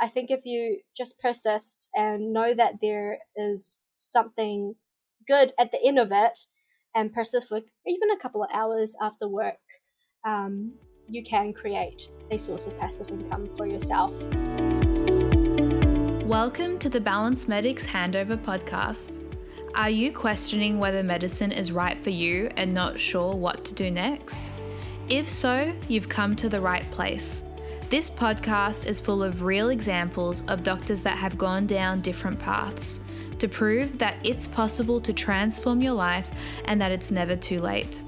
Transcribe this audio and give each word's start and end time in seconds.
I 0.00 0.06
think 0.06 0.30
if 0.30 0.44
you 0.44 0.78
just 0.96 1.18
persist 1.18 1.88
and 1.92 2.32
know 2.32 2.54
that 2.54 2.74
there 2.80 3.18
is 3.34 3.80
something 3.88 4.76
good 5.26 5.52
at 5.58 5.72
the 5.72 5.84
end 5.84 5.98
of 5.98 6.12
it 6.12 6.38
and 6.94 7.12
persist 7.12 7.48
for 7.48 7.62
even 7.84 8.10
a 8.12 8.16
couple 8.16 8.44
of 8.44 8.50
hours 8.54 8.94
after 9.00 9.26
work, 9.26 9.56
um, 10.24 10.72
you 11.08 11.24
can 11.24 11.52
create 11.52 12.10
a 12.30 12.38
source 12.38 12.68
of 12.68 12.78
passive 12.78 13.08
income 13.08 13.48
for 13.56 13.66
yourself. 13.66 14.12
Welcome 16.24 16.78
to 16.78 16.88
the 16.88 17.00
Balanced 17.00 17.48
Medics 17.48 17.84
Handover 17.84 18.36
Podcast. 18.36 19.20
Are 19.74 19.90
you 19.90 20.12
questioning 20.12 20.78
whether 20.78 21.02
medicine 21.02 21.50
is 21.50 21.72
right 21.72 22.00
for 22.04 22.10
you 22.10 22.52
and 22.56 22.72
not 22.72 23.00
sure 23.00 23.34
what 23.34 23.64
to 23.64 23.74
do 23.74 23.90
next? 23.90 24.52
If 25.08 25.28
so, 25.28 25.74
you've 25.88 26.08
come 26.08 26.36
to 26.36 26.48
the 26.48 26.60
right 26.60 26.88
place. 26.92 27.42
This 27.90 28.10
podcast 28.10 28.84
is 28.84 29.00
full 29.00 29.22
of 29.22 29.40
real 29.40 29.70
examples 29.70 30.42
of 30.46 30.62
doctors 30.62 31.02
that 31.04 31.16
have 31.16 31.38
gone 31.38 31.66
down 31.66 32.02
different 32.02 32.38
paths 32.38 33.00
to 33.38 33.48
prove 33.48 33.96
that 33.96 34.16
it's 34.22 34.46
possible 34.46 35.00
to 35.00 35.14
transform 35.14 35.80
your 35.80 35.94
life 35.94 36.30
and 36.66 36.78
that 36.82 36.92
it's 36.92 37.10
never 37.10 37.34
too 37.34 37.62
late. 37.62 38.02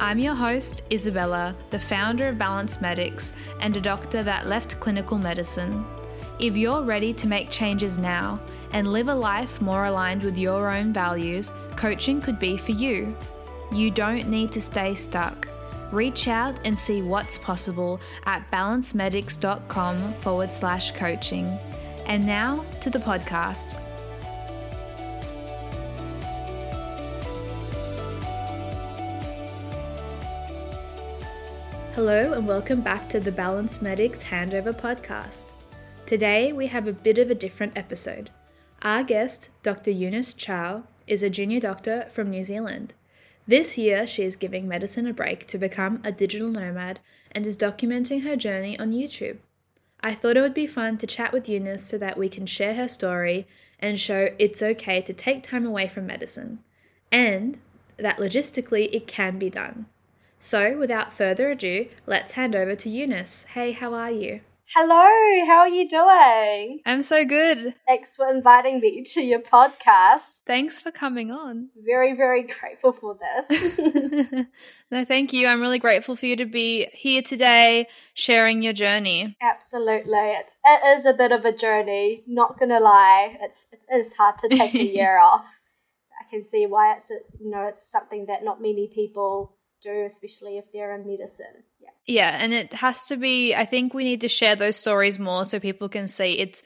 I'm 0.00 0.18
your 0.18 0.34
host, 0.34 0.82
Isabella, 0.90 1.54
the 1.68 1.78
founder 1.78 2.28
of 2.28 2.38
Balanced 2.38 2.80
Medics 2.80 3.32
and 3.60 3.76
a 3.76 3.82
doctor 3.82 4.22
that 4.22 4.46
left 4.46 4.80
clinical 4.80 5.18
medicine. 5.18 5.84
If 6.38 6.56
you're 6.56 6.82
ready 6.82 7.12
to 7.12 7.26
make 7.26 7.50
changes 7.50 7.98
now 7.98 8.40
and 8.72 8.94
live 8.94 9.08
a 9.08 9.14
life 9.14 9.60
more 9.60 9.84
aligned 9.84 10.22
with 10.22 10.38
your 10.38 10.70
own 10.70 10.90
values, 10.90 11.52
coaching 11.76 12.22
could 12.22 12.38
be 12.38 12.56
for 12.56 12.72
you. 12.72 13.14
You 13.72 13.90
don't 13.90 14.30
need 14.30 14.52
to 14.52 14.62
stay 14.62 14.94
stuck. 14.94 15.47
Reach 15.90 16.28
out 16.28 16.58
and 16.66 16.78
see 16.78 17.00
what's 17.00 17.38
possible 17.38 18.00
at 18.26 18.50
balancedmedics.com 18.50 20.12
forward 20.14 20.52
slash 20.52 20.92
coaching. 20.92 21.58
And 22.06 22.26
now 22.26 22.64
to 22.80 22.90
the 22.90 22.98
podcast. 22.98 23.80
Hello, 31.94 32.32
and 32.34 32.46
welcome 32.46 32.80
back 32.80 33.08
to 33.08 33.18
the 33.18 33.32
Balanced 33.32 33.82
Medics 33.82 34.22
Handover 34.22 34.72
Podcast. 34.72 35.46
Today 36.06 36.52
we 36.52 36.68
have 36.68 36.86
a 36.86 36.92
bit 36.92 37.18
of 37.18 37.30
a 37.30 37.34
different 37.34 37.76
episode. 37.76 38.30
Our 38.82 39.02
guest, 39.02 39.50
Dr. 39.64 39.90
Eunice 39.90 40.32
Chou, 40.32 40.84
is 41.08 41.24
a 41.24 41.30
junior 41.30 41.58
doctor 41.58 42.06
from 42.12 42.30
New 42.30 42.44
Zealand. 42.44 42.94
This 43.48 43.78
year, 43.78 44.06
she 44.06 44.24
is 44.24 44.36
giving 44.36 44.68
medicine 44.68 45.06
a 45.06 45.14
break 45.14 45.46
to 45.46 45.56
become 45.56 46.02
a 46.04 46.12
digital 46.12 46.50
nomad 46.50 47.00
and 47.32 47.46
is 47.46 47.56
documenting 47.56 48.22
her 48.22 48.36
journey 48.36 48.78
on 48.78 48.92
YouTube. 48.92 49.38
I 50.02 50.14
thought 50.14 50.36
it 50.36 50.42
would 50.42 50.52
be 50.52 50.66
fun 50.66 50.98
to 50.98 51.06
chat 51.06 51.32
with 51.32 51.48
Eunice 51.48 51.86
so 51.86 51.96
that 51.96 52.18
we 52.18 52.28
can 52.28 52.44
share 52.44 52.74
her 52.74 52.86
story 52.86 53.46
and 53.80 53.98
show 53.98 54.28
it's 54.38 54.62
okay 54.62 55.00
to 55.00 55.14
take 55.14 55.42
time 55.44 55.64
away 55.64 55.88
from 55.88 56.06
medicine, 56.06 56.58
and 57.10 57.58
that 57.96 58.18
logistically 58.18 58.90
it 58.92 59.06
can 59.06 59.38
be 59.38 59.48
done. 59.48 59.86
So, 60.38 60.76
without 60.76 61.14
further 61.14 61.50
ado, 61.50 61.88
let's 62.06 62.32
hand 62.32 62.54
over 62.54 62.74
to 62.76 62.90
Eunice. 62.90 63.44
Hey, 63.54 63.72
how 63.72 63.94
are 63.94 64.10
you? 64.10 64.42
Hello, 64.74 65.08
how 65.46 65.60
are 65.60 65.68
you 65.68 65.88
doing? 65.88 66.80
I'm 66.84 67.02
so 67.02 67.24
good. 67.24 67.74
Thanks 67.86 68.14
for 68.14 68.28
inviting 68.28 68.80
me 68.80 69.02
to 69.02 69.22
your 69.22 69.38
podcast. 69.40 70.42
Thanks 70.46 70.78
for 70.78 70.90
coming 70.90 71.30
on. 71.30 71.70
Very, 71.74 72.14
very 72.14 72.42
grateful 72.42 72.92
for 72.92 73.16
this. 73.16 73.78
no, 74.90 75.06
thank 75.06 75.32
you. 75.32 75.46
I'm 75.48 75.62
really 75.62 75.78
grateful 75.78 76.16
for 76.16 76.26
you 76.26 76.36
to 76.36 76.44
be 76.44 76.86
here 76.92 77.22
today 77.22 77.86
sharing 78.12 78.62
your 78.62 78.74
journey. 78.74 79.38
Absolutely. 79.40 80.12
It's 80.12 80.58
it 80.62 80.98
is 80.98 81.06
a 81.06 81.14
bit 81.14 81.32
of 81.32 81.46
a 81.46 81.52
journey, 81.52 82.22
not 82.26 82.60
gonna 82.60 82.78
lie. 82.78 83.38
It's 83.40 83.68
it 83.72 83.80
is 83.90 84.16
hard 84.18 84.38
to 84.40 84.48
take 84.50 84.74
a 84.74 84.84
year 84.84 85.18
off. 85.22 85.46
I 86.20 86.28
can 86.28 86.44
see 86.44 86.66
why 86.66 86.94
it's 86.94 87.10
a, 87.10 87.20
you 87.42 87.50
know, 87.50 87.66
it's 87.66 87.90
something 87.90 88.26
that 88.26 88.44
not 88.44 88.60
many 88.60 88.86
people 88.86 89.56
do, 89.80 90.04
especially 90.04 90.58
if 90.58 90.66
they're 90.74 90.94
in 90.94 91.06
medicine. 91.06 91.64
Yeah, 92.06 92.38
and 92.40 92.52
it 92.52 92.72
has 92.72 93.06
to 93.06 93.16
be, 93.16 93.54
I 93.54 93.64
think 93.64 93.92
we 93.92 94.04
need 94.04 94.22
to 94.22 94.28
share 94.28 94.56
those 94.56 94.76
stories 94.76 95.18
more 95.18 95.44
so 95.44 95.60
people 95.60 95.88
can 95.88 96.08
see 96.08 96.38
it's 96.38 96.62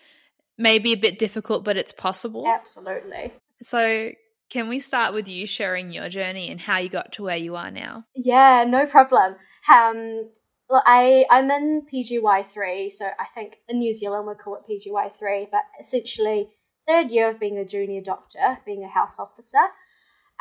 maybe 0.56 0.92
a 0.92 0.96
bit 0.96 1.18
difficult, 1.18 1.64
but 1.64 1.76
it's 1.76 1.92
possible. 1.92 2.46
Absolutely. 2.46 3.32
So, 3.62 4.12
can 4.50 4.68
we 4.68 4.80
start 4.80 5.14
with 5.14 5.28
you 5.28 5.46
sharing 5.46 5.92
your 5.92 6.08
journey 6.08 6.50
and 6.50 6.60
how 6.60 6.78
you 6.78 6.90
got 6.90 7.12
to 7.12 7.22
where 7.22 7.36
you 7.36 7.56
are 7.56 7.70
now? 7.70 8.04
Yeah, 8.14 8.64
no 8.68 8.86
problem. 8.86 9.36
Um, 9.72 10.30
well, 10.68 10.82
I, 10.86 11.24
I'm 11.30 11.50
in 11.50 11.82
PGY3, 11.92 12.92
so 12.92 13.06
I 13.06 13.26
think 13.34 13.56
in 13.68 13.78
New 13.78 13.94
Zealand 13.94 14.26
we 14.26 14.34
call 14.34 14.56
it 14.56 14.70
PGY3, 14.70 15.48
but 15.50 15.62
essentially 15.80 16.50
third 16.86 17.10
year 17.10 17.30
of 17.30 17.40
being 17.40 17.58
a 17.58 17.64
junior 17.64 18.00
doctor, 18.00 18.58
being 18.64 18.84
a 18.84 18.88
house 18.88 19.18
officer. 19.18 19.58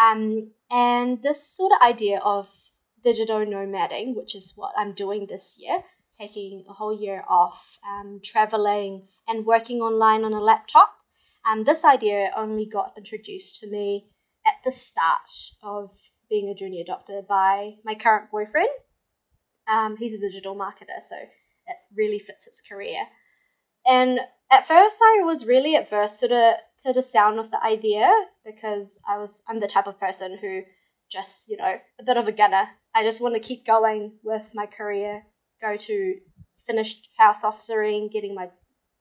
Um, 0.02 0.52
and 0.70 1.22
this 1.22 1.48
sort 1.48 1.72
of 1.74 1.88
idea 1.88 2.20
of 2.24 2.71
digital 3.04 3.40
nomading, 3.40 4.16
which 4.16 4.36
is 4.36 4.54
what 4.56 4.74
I'm 4.78 4.94
doing 4.94 5.28
this 5.28 5.58
year, 5.60 5.84
taking 6.18 6.66
a 6.70 6.74
whole 6.74 6.98
year 7.00 7.24
off, 7.30 7.80
um, 7.88 8.20
traveling 8.24 9.08
and 9.28 9.46
working 9.46 9.80
online 9.80 10.24
on 10.24 10.34
a 10.34 10.42
laptop. 10.42 10.94
Um, 11.50 11.64
this 11.64 11.84
idea 11.84 12.32
only 12.36 12.66
got 12.66 12.94
introduced 12.98 13.60
to 13.60 13.68
me 13.68 14.08
at 14.46 14.56
the 14.64 14.72
start 14.72 15.30
of 15.64 15.92
being 16.30 16.50
a 16.50 16.56
junior 16.56 16.84
doctor 16.86 17.22
by 17.28 17.76
my 17.84 17.96
current 17.96 18.32
boyfriend. 18.32 18.70
Um, 19.72 19.98
he's 19.98 20.14
a 20.14 20.20
digital 20.20 20.56
marketer, 20.56 21.02
so 21.02 21.16
it 21.16 21.78
really 21.96 22.20
fits 22.20 22.46
his 22.46 22.62
career. 22.68 23.08
And 23.86 24.20
at 24.52 24.68
first, 24.68 24.98
I 25.02 25.24
was 25.24 25.46
really 25.46 25.76
adverse 25.76 26.20
to 26.20 26.28
the 26.28 26.54
to 26.86 26.94
the 26.94 27.02
sound 27.02 27.40
of 27.40 27.52
the 27.52 27.64
idea 27.64 28.10
because 28.44 29.00
I 29.08 29.18
was 29.18 29.44
I'm 29.48 29.60
the 29.60 29.68
type 29.68 29.88
of 29.88 30.00
person 30.00 30.40
who 30.42 30.64
just 31.12 31.50
you 31.50 31.58
know 31.58 31.78
a 32.00 32.04
bit 32.04 32.18
of 32.18 32.28
a 32.28 32.32
gunner 32.32 32.70
I 32.94 33.04
just 33.04 33.22
want 33.22 33.36
to 33.36 33.40
keep 33.40 33.66
going 33.66 34.14
with 34.24 34.50
my 34.54 34.66
career, 34.66 35.24
go 35.62 35.78
to 35.78 36.16
finished 36.66 37.08
house 37.18 37.44
officering, 37.44 38.12
getting 38.12 38.36
my 38.36 38.50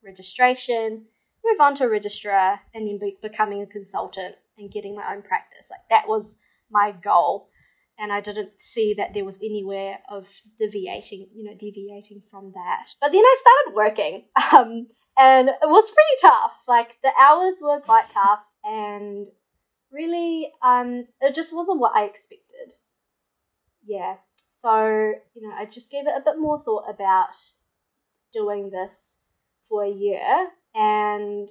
registration, 0.05 1.07
move 1.45 1.61
on 1.61 1.75
to 1.77 1.87
registrar, 1.87 2.61
and 2.73 2.87
then 2.87 2.99
be- 2.99 3.19
becoming 3.21 3.63
a 3.63 3.67
consultant 3.67 4.37
and 4.57 4.71
getting 4.71 4.95
my 4.95 5.13
own 5.13 5.23
practice. 5.23 5.71
Like 5.71 5.89
that 5.91 6.09
was 6.09 6.39
my 6.71 6.93
goal. 6.93 7.49
And 7.99 8.13
I 8.13 8.21
didn't 8.23 8.53
see 8.59 8.95
that 8.95 9.13
there 9.13 9.27
was 9.27 9.39
anywhere 9.43 9.99
of 10.09 10.27
deviating, 10.59 11.29
you 11.35 11.45
know, 11.45 11.55
deviating 11.59 12.23
from 12.23 12.53
that. 12.55 12.87
But 12.99 13.13
then 13.13 13.21
I 13.21 13.37
started 13.39 13.77
working, 13.77 14.25
um, 14.55 14.87
and 15.19 15.49
it 15.51 15.59
was 15.65 15.91
pretty 15.91 16.21
tough. 16.23 16.63
Like 16.67 16.97
the 17.03 17.11
hours 17.21 17.57
were 17.61 17.81
quite 17.81 18.09
tough, 18.09 18.41
and 18.65 19.27
really, 19.93 20.53
um, 20.63 21.07
it 21.21 21.35
just 21.35 21.55
wasn't 21.55 21.81
what 21.81 21.97
I 21.97 22.05
expected. 22.05 22.75
Yeah, 23.85 24.17
so, 24.53 25.15
you 25.35 25.43
know, 25.43 25.55
I 25.57 25.65
just 25.65 25.91
gave 25.91 26.07
it 26.07 26.15
a 26.17 26.23
bit 26.25 26.39
more 26.39 26.61
thought 26.61 26.85
about 26.89 27.37
doing 28.33 28.71
this 28.71 29.19
for 29.63 29.85
a 29.85 29.91
year 29.91 30.49
and 30.75 31.51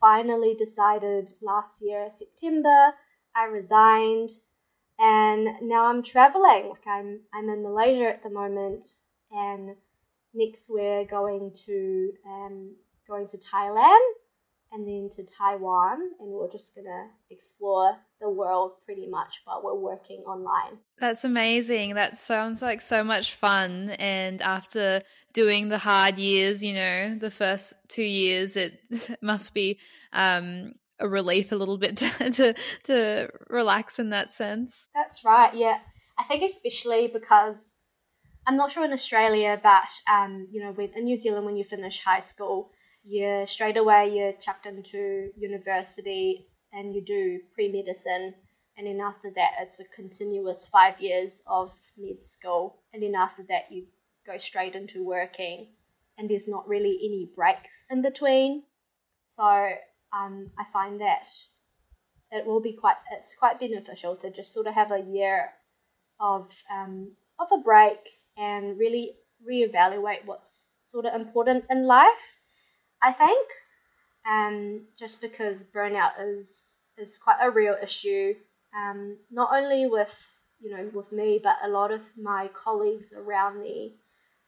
finally 0.00 0.54
decided 0.54 1.32
last 1.42 1.82
year, 1.82 2.08
September, 2.10 2.94
I 3.36 3.44
resigned 3.46 4.30
and 4.98 5.48
now 5.62 5.86
I'm 5.86 6.02
traveling. 6.02 6.70
Like 6.70 6.86
I'm 6.86 7.20
I'm 7.34 7.48
in 7.48 7.62
Malaysia 7.62 8.08
at 8.08 8.22
the 8.22 8.30
moment 8.30 8.96
and 9.32 9.76
next 10.32 10.70
we're 10.70 11.04
going 11.04 11.52
to 11.66 12.12
um 12.26 12.76
going 13.08 13.26
to 13.28 13.38
Thailand 13.38 14.00
and 14.74 14.86
then 14.88 15.08
to 15.12 15.22
Taiwan, 15.24 16.00
and 16.18 16.28
we're 16.28 16.50
just 16.50 16.74
gonna 16.74 17.10
explore 17.30 17.96
the 18.20 18.28
world 18.28 18.72
pretty 18.84 19.06
much 19.06 19.40
while 19.44 19.62
we're 19.62 19.74
working 19.74 20.20
online. 20.26 20.78
That's 20.98 21.22
amazing. 21.22 21.94
That 21.94 22.16
sounds 22.16 22.60
like 22.60 22.80
so 22.80 23.04
much 23.04 23.34
fun. 23.34 23.90
And 24.00 24.42
after 24.42 25.00
doing 25.32 25.68
the 25.68 25.78
hard 25.78 26.18
years, 26.18 26.64
you 26.64 26.74
know, 26.74 27.14
the 27.14 27.30
first 27.30 27.74
two 27.88 28.02
years, 28.02 28.56
it 28.56 28.80
must 29.22 29.54
be 29.54 29.78
um, 30.12 30.72
a 30.98 31.08
relief 31.08 31.52
a 31.52 31.56
little 31.56 31.78
bit 31.78 31.96
to, 31.98 32.30
to 32.30 32.54
to 32.84 33.28
relax 33.48 34.00
in 34.00 34.10
that 34.10 34.32
sense. 34.32 34.88
That's 34.92 35.24
right. 35.24 35.54
Yeah, 35.54 35.78
I 36.18 36.24
think 36.24 36.42
especially 36.42 37.06
because 37.06 37.76
I'm 38.44 38.56
not 38.56 38.72
sure 38.72 38.84
in 38.84 38.92
Australia, 38.92 39.58
but 39.62 39.88
um, 40.12 40.48
you 40.50 40.60
know, 40.60 40.72
when, 40.72 40.90
in 40.96 41.04
New 41.04 41.16
Zealand, 41.16 41.46
when 41.46 41.56
you 41.56 41.64
finish 41.64 42.00
high 42.00 42.20
school 42.20 42.72
you 43.04 43.44
straight 43.46 43.76
away 43.76 44.14
you're 44.14 44.32
chucked 44.32 44.66
into 44.66 45.30
university 45.36 46.46
and 46.72 46.94
you 46.94 47.02
do 47.04 47.40
pre-medicine. 47.54 48.34
And 48.76 48.86
then 48.86 49.00
after 49.00 49.30
that 49.34 49.52
it's 49.60 49.78
a 49.78 49.84
continuous 49.84 50.66
five 50.66 51.00
years 51.00 51.42
of 51.46 51.72
med 51.96 52.24
school. 52.24 52.80
And 52.92 53.02
then 53.02 53.14
after 53.14 53.42
that 53.48 53.70
you 53.70 53.86
go 54.26 54.38
straight 54.38 54.74
into 54.74 55.04
working. 55.04 55.68
And 56.16 56.30
there's 56.30 56.48
not 56.48 56.68
really 56.68 56.98
any 57.04 57.28
breaks 57.34 57.84
in 57.90 58.02
between. 58.02 58.64
So 59.26 59.74
um, 60.14 60.50
i 60.58 60.64
find 60.72 61.00
that 61.00 61.26
it 62.30 62.46
will 62.46 62.60
be 62.60 62.72
quite 62.72 62.96
it's 63.16 63.34
quite 63.34 63.60
beneficial 63.60 64.16
to 64.16 64.30
just 64.30 64.52
sort 64.52 64.66
of 64.66 64.74
have 64.74 64.90
a 64.90 65.04
year 65.08 65.50
of 66.20 66.50
um, 66.72 67.12
of 67.38 67.48
a 67.52 67.62
break 67.62 67.98
and 68.36 68.78
really 68.78 69.12
reevaluate 69.48 70.24
what's 70.24 70.68
sort 70.80 71.06
of 71.06 71.14
important 71.14 71.64
in 71.70 71.86
life 71.86 72.40
I 73.04 73.12
think, 73.12 73.48
um, 74.26 74.86
just 74.98 75.20
because 75.20 75.64
burnout 75.64 76.12
is 76.18 76.66
is 76.96 77.18
quite 77.18 77.38
a 77.42 77.50
real 77.50 77.76
issue, 77.82 78.34
um, 78.74 79.18
not 79.30 79.50
only 79.52 79.86
with 79.86 80.32
you 80.60 80.74
know 80.74 80.90
with 80.94 81.12
me, 81.12 81.38
but 81.42 81.56
a 81.62 81.68
lot 81.68 81.92
of 81.92 82.16
my 82.16 82.48
colleagues 82.48 83.12
around 83.12 83.60
me 83.60 83.96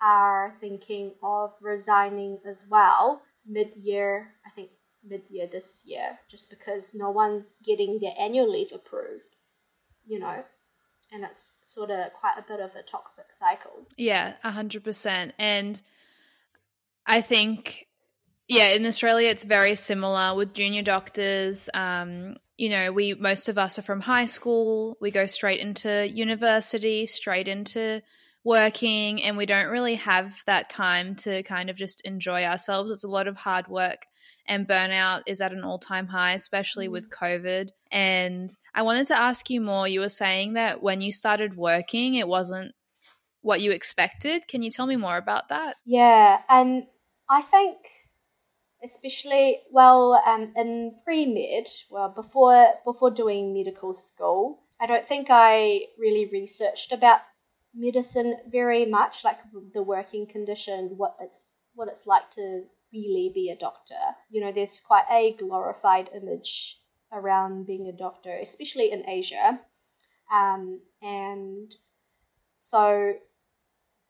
are 0.00 0.54
thinking 0.60 1.12
of 1.22 1.52
resigning 1.60 2.38
as 2.46 2.64
well 2.68 3.22
mid 3.46 3.72
year. 3.76 4.32
I 4.46 4.50
think 4.50 4.70
mid 5.04 5.22
year 5.28 5.46
this 5.46 5.84
year, 5.86 6.20
just 6.30 6.48
because 6.48 6.94
no 6.94 7.10
one's 7.10 7.58
getting 7.62 8.00
their 8.00 8.14
annual 8.18 8.50
leave 8.50 8.72
approved. 8.72 9.36
You 10.06 10.20
know, 10.20 10.44
and 11.12 11.24
it's 11.24 11.54
sort 11.62 11.90
of 11.90 12.12
quite 12.12 12.38
a 12.38 12.44
bit 12.46 12.60
of 12.60 12.74
a 12.74 12.82
toxic 12.82 13.32
cycle. 13.32 13.86
Yeah, 13.96 14.34
a 14.42 14.50
hundred 14.52 14.82
percent. 14.84 15.34
And 15.38 15.82
I 17.06 17.20
think, 17.20 17.85
yeah, 18.48 18.68
in 18.68 18.86
Australia, 18.86 19.28
it's 19.28 19.44
very 19.44 19.74
similar 19.74 20.34
with 20.34 20.54
junior 20.54 20.82
doctors. 20.82 21.68
Um, 21.74 22.36
you 22.56 22.68
know, 22.68 22.92
we 22.92 23.14
most 23.14 23.48
of 23.48 23.58
us 23.58 23.78
are 23.78 23.82
from 23.82 24.00
high 24.00 24.26
school. 24.26 24.96
We 25.00 25.10
go 25.10 25.26
straight 25.26 25.60
into 25.60 26.08
university, 26.08 27.06
straight 27.06 27.48
into 27.48 28.02
working, 28.44 29.22
and 29.22 29.36
we 29.36 29.46
don't 29.46 29.68
really 29.68 29.96
have 29.96 30.40
that 30.46 30.70
time 30.70 31.16
to 31.16 31.42
kind 31.42 31.68
of 31.68 31.76
just 31.76 32.00
enjoy 32.02 32.44
ourselves. 32.44 32.90
It's 32.90 33.04
a 33.04 33.08
lot 33.08 33.26
of 33.26 33.36
hard 33.36 33.66
work, 33.66 34.06
and 34.46 34.66
burnout 34.66 35.22
is 35.26 35.40
at 35.40 35.52
an 35.52 35.64
all 35.64 35.78
time 35.78 36.06
high, 36.06 36.32
especially 36.32 36.86
mm. 36.86 36.92
with 36.92 37.10
COVID. 37.10 37.70
And 37.90 38.50
I 38.74 38.82
wanted 38.82 39.08
to 39.08 39.20
ask 39.20 39.50
you 39.50 39.60
more. 39.60 39.88
You 39.88 40.00
were 40.00 40.08
saying 40.08 40.54
that 40.54 40.82
when 40.82 41.00
you 41.00 41.10
started 41.10 41.56
working, 41.56 42.14
it 42.14 42.28
wasn't 42.28 42.72
what 43.42 43.60
you 43.60 43.72
expected. 43.72 44.46
Can 44.46 44.62
you 44.62 44.70
tell 44.70 44.86
me 44.86 44.96
more 44.96 45.16
about 45.16 45.48
that? 45.48 45.76
Yeah, 45.84 46.38
and 46.48 46.84
I 47.28 47.42
think 47.42 47.78
especially 48.86 49.58
well 49.70 50.22
um, 50.26 50.52
in 50.56 50.94
pre-med 51.04 51.66
well 51.90 52.08
before 52.08 52.74
before 52.84 53.10
doing 53.10 53.52
medical 53.52 53.92
school 53.92 54.62
i 54.80 54.86
don't 54.86 55.06
think 55.06 55.26
i 55.30 55.80
really 55.98 56.28
researched 56.32 56.92
about 56.92 57.20
medicine 57.74 58.36
very 58.48 58.86
much 58.86 59.24
like 59.24 59.38
the 59.74 59.82
working 59.82 60.26
condition 60.26 60.94
what 60.96 61.14
it's 61.20 61.48
what 61.74 61.88
it's 61.88 62.06
like 62.06 62.30
to 62.30 62.62
really 62.92 63.30
be 63.32 63.50
a 63.50 63.56
doctor. 63.56 64.16
You 64.30 64.40
know 64.40 64.52
there's 64.52 64.80
quite 64.80 65.04
a 65.10 65.36
glorified 65.38 66.10
image 66.14 66.80
around 67.12 67.66
being 67.66 67.86
a 67.86 67.96
doctor 67.96 68.36
especially 68.40 68.90
in 68.90 69.08
asia. 69.08 69.60
Um, 70.32 70.80
and 71.02 71.72
so 72.58 73.14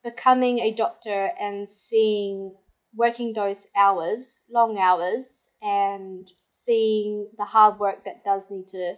becoming 0.03 0.61
a 0.61 0.71
doctor 0.71 1.31
and 1.39 1.69
seeing 1.69 2.55
working 2.95 3.33
those 3.33 3.67
hours, 3.77 4.39
long 4.51 4.79
hours, 4.79 5.51
and 5.61 6.31
seeing 6.49 7.29
the 7.37 7.45
hard 7.45 7.79
work 7.79 8.05
that 8.05 8.25
does 8.25 8.51
need 8.51 8.67
to 8.69 8.95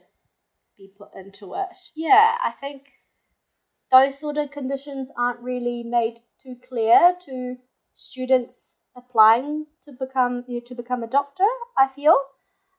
be 0.76 0.90
put 0.96 1.10
into 1.14 1.54
it. 1.54 1.76
Yeah, 1.94 2.36
I 2.42 2.52
think 2.52 2.84
those 3.90 4.18
sort 4.18 4.36
of 4.36 4.50
conditions 4.50 5.10
aren't 5.16 5.40
really 5.40 5.82
made 5.82 6.20
too 6.42 6.56
clear 6.66 7.14
to 7.26 7.56
students 7.94 8.80
applying 8.96 9.66
to 9.84 9.92
become 9.92 10.44
you 10.46 10.56
know, 10.56 10.64
to 10.66 10.74
become 10.74 11.02
a 11.02 11.08
doctor. 11.08 11.46
I 11.76 11.88
feel, 11.88 12.16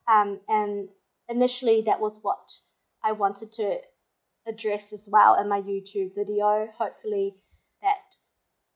um, 0.07 0.39
and 0.47 0.89
initially 1.27 1.81
that 1.85 1.99
was 1.99 2.19
what 2.21 2.59
I 3.03 3.11
wanted 3.11 3.51
to 3.53 3.79
address 4.47 4.93
as 4.93 5.09
well 5.11 5.39
in 5.39 5.49
my 5.49 5.61
YouTube 5.61 6.15
video. 6.15 6.69
Hopefully, 6.77 7.35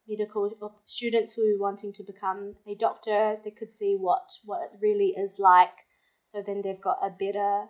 medical 0.08 0.52
students 0.86 1.34
who 1.34 1.42
are 1.44 1.60
wanting 1.60 1.94
to 1.94 2.04
become 2.04 2.56
a 2.68 2.76
doctor 2.76 3.38
they 3.44 3.52
could 3.52 3.72
see 3.72 3.96
what 4.00 4.24
what 4.44 4.62
it 4.62 4.80
really 4.82 5.14
is 5.18 5.38
like 5.40 5.86
so 6.24 6.44
then 6.46 6.62
they've 6.64 6.82
got 6.82 6.98
a 7.04 7.10
better 7.10 7.66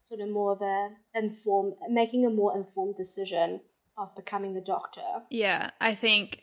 sort 0.00 0.20
of 0.20 0.28
more 0.30 0.52
of 0.52 0.60
a 0.62 0.88
informed 1.14 1.74
making 1.88 2.24
a 2.24 2.30
more 2.30 2.56
informed 2.56 2.94
decision 2.96 3.60
of 3.96 4.14
becoming 4.14 4.56
a 4.56 4.60
doctor 4.60 5.02
yeah 5.30 5.70
i 5.80 5.94
think 5.94 6.42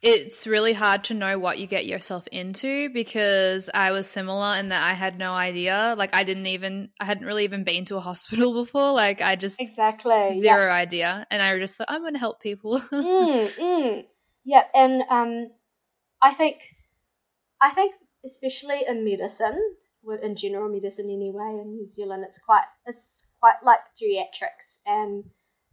it's 0.00 0.46
really 0.46 0.72
hard 0.72 1.04
to 1.04 1.14
know 1.14 1.38
what 1.38 1.58
you 1.58 1.66
get 1.66 1.86
yourself 1.86 2.26
into 2.28 2.88
because 2.90 3.68
I 3.74 3.90
was 3.90 4.06
similar 4.06 4.56
in 4.56 4.68
that 4.68 4.88
I 4.88 4.94
had 4.94 5.18
no 5.18 5.32
idea. 5.32 5.94
Like 5.98 6.14
I 6.14 6.22
didn't 6.22 6.46
even 6.46 6.90
I 7.00 7.04
hadn't 7.04 7.26
really 7.26 7.44
even 7.44 7.64
been 7.64 7.84
to 7.86 7.96
a 7.96 8.00
hospital 8.00 8.54
before. 8.64 8.92
Like 8.92 9.20
I 9.20 9.34
just 9.34 9.60
exactly 9.60 10.34
zero 10.34 10.66
yeah. 10.66 10.74
idea, 10.74 11.26
and 11.30 11.42
I 11.42 11.58
just 11.58 11.76
thought 11.76 11.88
I'm 11.90 12.02
going 12.02 12.12
to 12.12 12.20
help 12.20 12.40
people. 12.40 12.78
mm, 12.92 13.58
mm. 13.58 14.04
Yeah, 14.48 14.62
and 14.74 15.02
um, 15.10 15.50
I 16.22 16.32
think, 16.32 16.74
I 17.60 17.68
think 17.68 17.96
especially 18.24 18.80
in 18.88 19.04
medicine, 19.04 19.74
in 20.22 20.36
general 20.36 20.70
medicine 20.70 21.10
anyway, 21.10 21.60
in 21.62 21.74
New 21.74 21.86
Zealand, 21.86 22.24
it's 22.26 22.38
quite 22.38 22.64
it's 22.86 23.26
quite 23.40 23.56
like 23.62 23.80
geriatrics, 23.94 24.78
and 24.86 25.24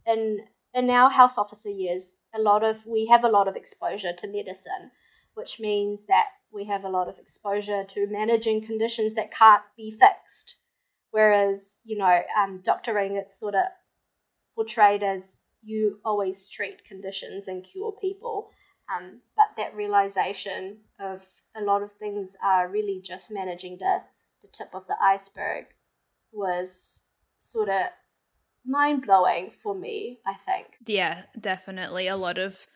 in 0.06 0.40
in 0.74 0.90
our 0.90 1.08
house 1.08 1.38
officer 1.38 1.70
years, 1.70 2.16
a 2.34 2.38
lot 2.38 2.62
of 2.62 2.84
we 2.84 3.06
have 3.06 3.24
a 3.24 3.30
lot 3.30 3.48
of 3.48 3.56
exposure 3.56 4.12
to 4.12 4.28
medicine, 4.28 4.90
which 5.32 5.58
means 5.58 6.04
that 6.08 6.26
we 6.52 6.66
have 6.66 6.84
a 6.84 6.90
lot 6.90 7.08
of 7.08 7.18
exposure 7.18 7.82
to 7.94 8.06
managing 8.10 8.60
conditions 8.60 9.14
that 9.14 9.32
can't 9.32 9.62
be 9.74 9.90
fixed. 9.90 10.56
Whereas, 11.12 11.78
you 11.82 11.96
know, 11.96 12.20
um, 12.38 12.60
doctoring, 12.62 13.16
it's 13.16 13.40
sort 13.40 13.54
of 13.54 13.64
portrayed 14.54 15.02
as 15.02 15.38
you 15.62 15.98
always 16.04 16.46
treat 16.50 16.84
conditions 16.84 17.48
and 17.48 17.64
cure 17.64 17.94
people. 17.98 18.50
Um, 18.94 19.20
but 19.36 19.46
that 19.56 19.74
realization 19.74 20.78
of 21.00 21.22
a 21.56 21.60
lot 21.60 21.82
of 21.82 21.92
things 21.92 22.36
are 22.42 22.68
really 22.68 23.00
just 23.02 23.32
managing 23.32 23.78
the, 23.78 24.02
the 24.42 24.48
tip 24.52 24.74
of 24.74 24.86
the 24.86 24.96
iceberg 25.02 25.66
was 26.32 27.02
sort 27.38 27.68
of 27.68 27.86
mind 28.64 29.04
blowing 29.04 29.50
for 29.50 29.74
me, 29.74 30.20
I 30.26 30.34
think. 30.34 30.66
Yeah, 30.86 31.22
definitely. 31.40 32.06
A 32.08 32.16
lot 32.16 32.38
of 32.38 32.66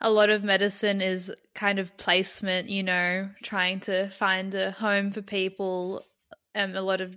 a 0.00 0.10
lot 0.10 0.30
of 0.30 0.44
medicine 0.44 1.00
is 1.00 1.32
kind 1.56 1.80
of 1.80 1.96
placement, 1.96 2.68
you 2.68 2.84
know, 2.84 3.30
trying 3.42 3.80
to 3.80 4.08
find 4.10 4.54
a 4.54 4.70
home 4.70 5.10
for 5.10 5.22
people. 5.22 6.04
Um, 6.54 6.76
a 6.76 6.82
lot 6.82 7.00
of 7.00 7.16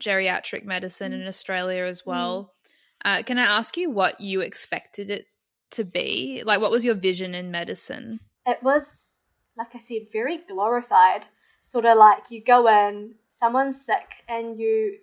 geriatric 0.00 0.64
medicine 0.64 1.12
mm. 1.12 1.20
in 1.20 1.26
Australia 1.26 1.84
as 1.84 2.06
well. 2.06 2.54
Mm. 2.64 2.70
Uh, 3.04 3.22
can 3.22 3.38
I 3.38 3.42
ask 3.42 3.76
you 3.76 3.90
what 3.90 4.20
you 4.20 4.40
expected 4.40 5.10
it 5.10 5.26
to 5.72 5.84
be? 5.84 6.42
Like, 6.44 6.60
what 6.60 6.70
was 6.70 6.84
your 6.84 6.94
vision 6.94 7.34
in 7.34 7.50
medicine? 7.50 8.20
It 8.46 8.62
was, 8.62 9.14
like 9.56 9.74
I 9.74 9.78
said, 9.78 10.02
very 10.12 10.38
glorified. 10.38 11.26
Sort 11.60 11.84
of 11.84 11.98
like 11.98 12.30
you 12.30 12.42
go 12.42 12.66
in, 12.68 13.16
someone's 13.28 13.84
sick, 13.84 14.24
and 14.28 14.58
you 14.58 14.98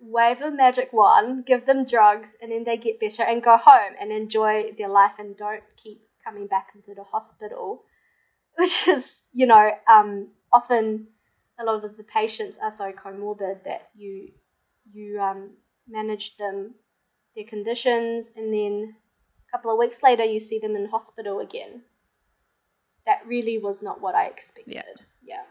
wave 0.00 0.40
a 0.40 0.50
magic 0.50 0.92
wand, 0.92 1.46
give 1.46 1.66
them 1.66 1.84
drugs, 1.84 2.36
and 2.40 2.50
then 2.50 2.64
they 2.64 2.76
get 2.76 3.00
better 3.00 3.22
and 3.22 3.42
go 3.42 3.56
home 3.56 3.94
and 4.00 4.10
enjoy 4.12 4.72
their 4.76 4.88
life 4.88 5.14
and 5.18 5.36
don't 5.36 5.62
keep 5.76 6.02
coming 6.24 6.46
back 6.46 6.68
into 6.74 6.94
the 6.94 7.04
hospital. 7.04 7.84
Which 8.58 8.88
is, 8.88 9.22
you 9.32 9.46
know, 9.46 9.72
um, 9.90 10.28
often 10.52 11.08
a 11.58 11.64
lot 11.64 11.84
of 11.84 11.96
the 11.96 12.02
patients 12.02 12.58
are 12.62 12.70
so 12.70 12.92
comorbid 12.92 13.64
that 13.64 13.90
you 13.94 14.32
you 14.90 15.20
um, 15.20 15.50
manage 15.88 16.36
them 16.36 16.74
their 17.34 17.44
conditions 17.44 18.30
and 18.36 18.52
then 18.52 18.96
couple 19.56 19.72
of 19.72 19.78
weeks 19.78 20.02
later, 20.02 20.24
you 20.24 20.40
see 20.40 20.58
them 20.58 20.76
in 20.76 20.90
hospital 20.90 21.40
again. 21.40 21.82
That 23.06 23.20
really 23.26 23.58
was 23.58 23.82
not 23.82 24.00
what 24.00 24.14
I 24.14 24.26
expected. 24.26 24.74
Yeah. 24.74 24.82
yeah. 25.22 25.42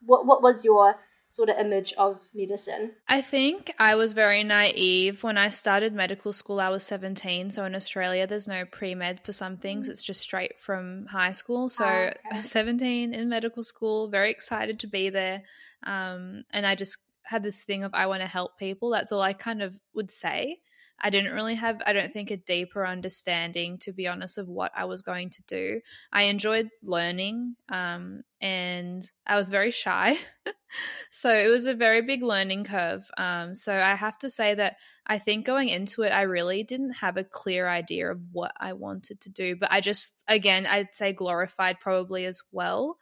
What 0.00 0.26
What 0.26 0.42
was 0.42 0.64
your 0.64 0.96
sort 1.28 1.48
of 1.48 1.58
image 1.58 1.92
of 1.98 2.28
medicine? 2.34 2.92
I 3.08 3.20
think 3.20 3.74
I 3.78 3.94
was 3.94 4.12
very 4.12 4.42
naive 4.42 5.22
when 5.22 5.38
I 5.38 5.48
started 5.48 5.94
medical 5.94 6.32
school. 6.32 6.60
I 6.60 6.68
was 6.68 6.84
17. 6.84 7.50
So 7.50 7.64
in 7.64 7.74
Australia, 7.74 8.26
there's 8.26 8.48
no 8.48 8.64
pre 8.64 8.94
med 8.94 9.20
for 9.24 9.32
some 9.32 9.56
things, 9.56 9.86
mm-hmm. 9.86 9.92
it's 9.92 10.04
just 10.04 10.20
straight 10.20 10.58
from 10.60 11.06
high 11.06 11.32
school. 11.32 11.68
So 11.68 11.84
oh, 11.84 12.10
okay. 12.30 12.42
17 12.42 13.14
in 13.14 13.28
medical 13.28 13.64
school, 13.64 14.08
very 14.08 14.30
excited 14.30 14.80
to 14.80 14.86
be 14.86 15.10
there. 15.10 15.42
Um, 15.84 16.44
and 16.50 16.66
I 16.66 16.74
just 16.74 16.98
had 17.24 17.42
this 17.42 17.62
thing 17.64 17.84
of 17.84 17.92
I 17.94 18.06
want 18.06 18.22
to 18.22 18.28
help 18.28 18.58
people. 18.58 18.90
That's 18.90 19.12
all 19.12 19.22
I 19.22 19.32
kind 19.32 19.62
of 19.62 19.78
would 19.94 20.10
say. 20.10 20.60
I 21.00 21.10
didn't 21.10 21.32
really 21.32 21.56
have, 21.56 21.82
I 21.84 21.92
don't 21.92 22.12
think, 22.12 22.30
a 22.30 22.36
deeper 22.36 22.86
understanding, 22.86 23.78
to 23.78 23.92
be 23.92 24.06
honest, 24.06 24.38
of 24.38 24.48
what 24.48 24.70
I 24.74 24.84
was 24.84 25.02
going 25.02 25.30
to 25.30 25.42
do. 25.48 25.80
I 26.12 26.22
enjoyed 26.24 26.70
learning 26.82 27.56
um, 27.68 28.22
and 28.40 29.02
I 29.26 29.36
was 29.36 29.50
very 29.50 29.72
shy. 29.72 30.16
so 31.10 31.28
it 31.28 31.48
was 31.48 31.66
a 31.66 31.74
very 31.74 32.02
big 32.02 32.22
learning 32.22 32.64
curve. 32.64 33.08
Um, 33.18 33.54
so 33.54 33.74
I 33.74 33.96
have 33.96 34.16
to 34.18 34.30
say 34.30 34.54
that 34.54 34.76
I 35.06 35.18
think 35.18 35.44
going 35.44 35.68
into 35.68 36.02
it, 36.02 36.12
I 36.12 36.22
really 36.22 36.62
didn't 36.62 36.92
have 36.92 37.16
a 37.16 37.24
clear 37.24 37.68
idea 37.68 38.12
of 38.12 38.20
what 38.30 38.52
I 38.60 38.74
wanted 38.74 39.20
to 39.22 39.30
do. 39.30 39.56
But 39.56 39.72
I 39.72 39.80
just, 39.80 40.14
again, 40.28 40.66
I'd 40.66 40.94
say 40.94 41.12
glorified 41.12 41.80
probably 41.80 42.26
as 42.26 42.40
well. 42.52 42.98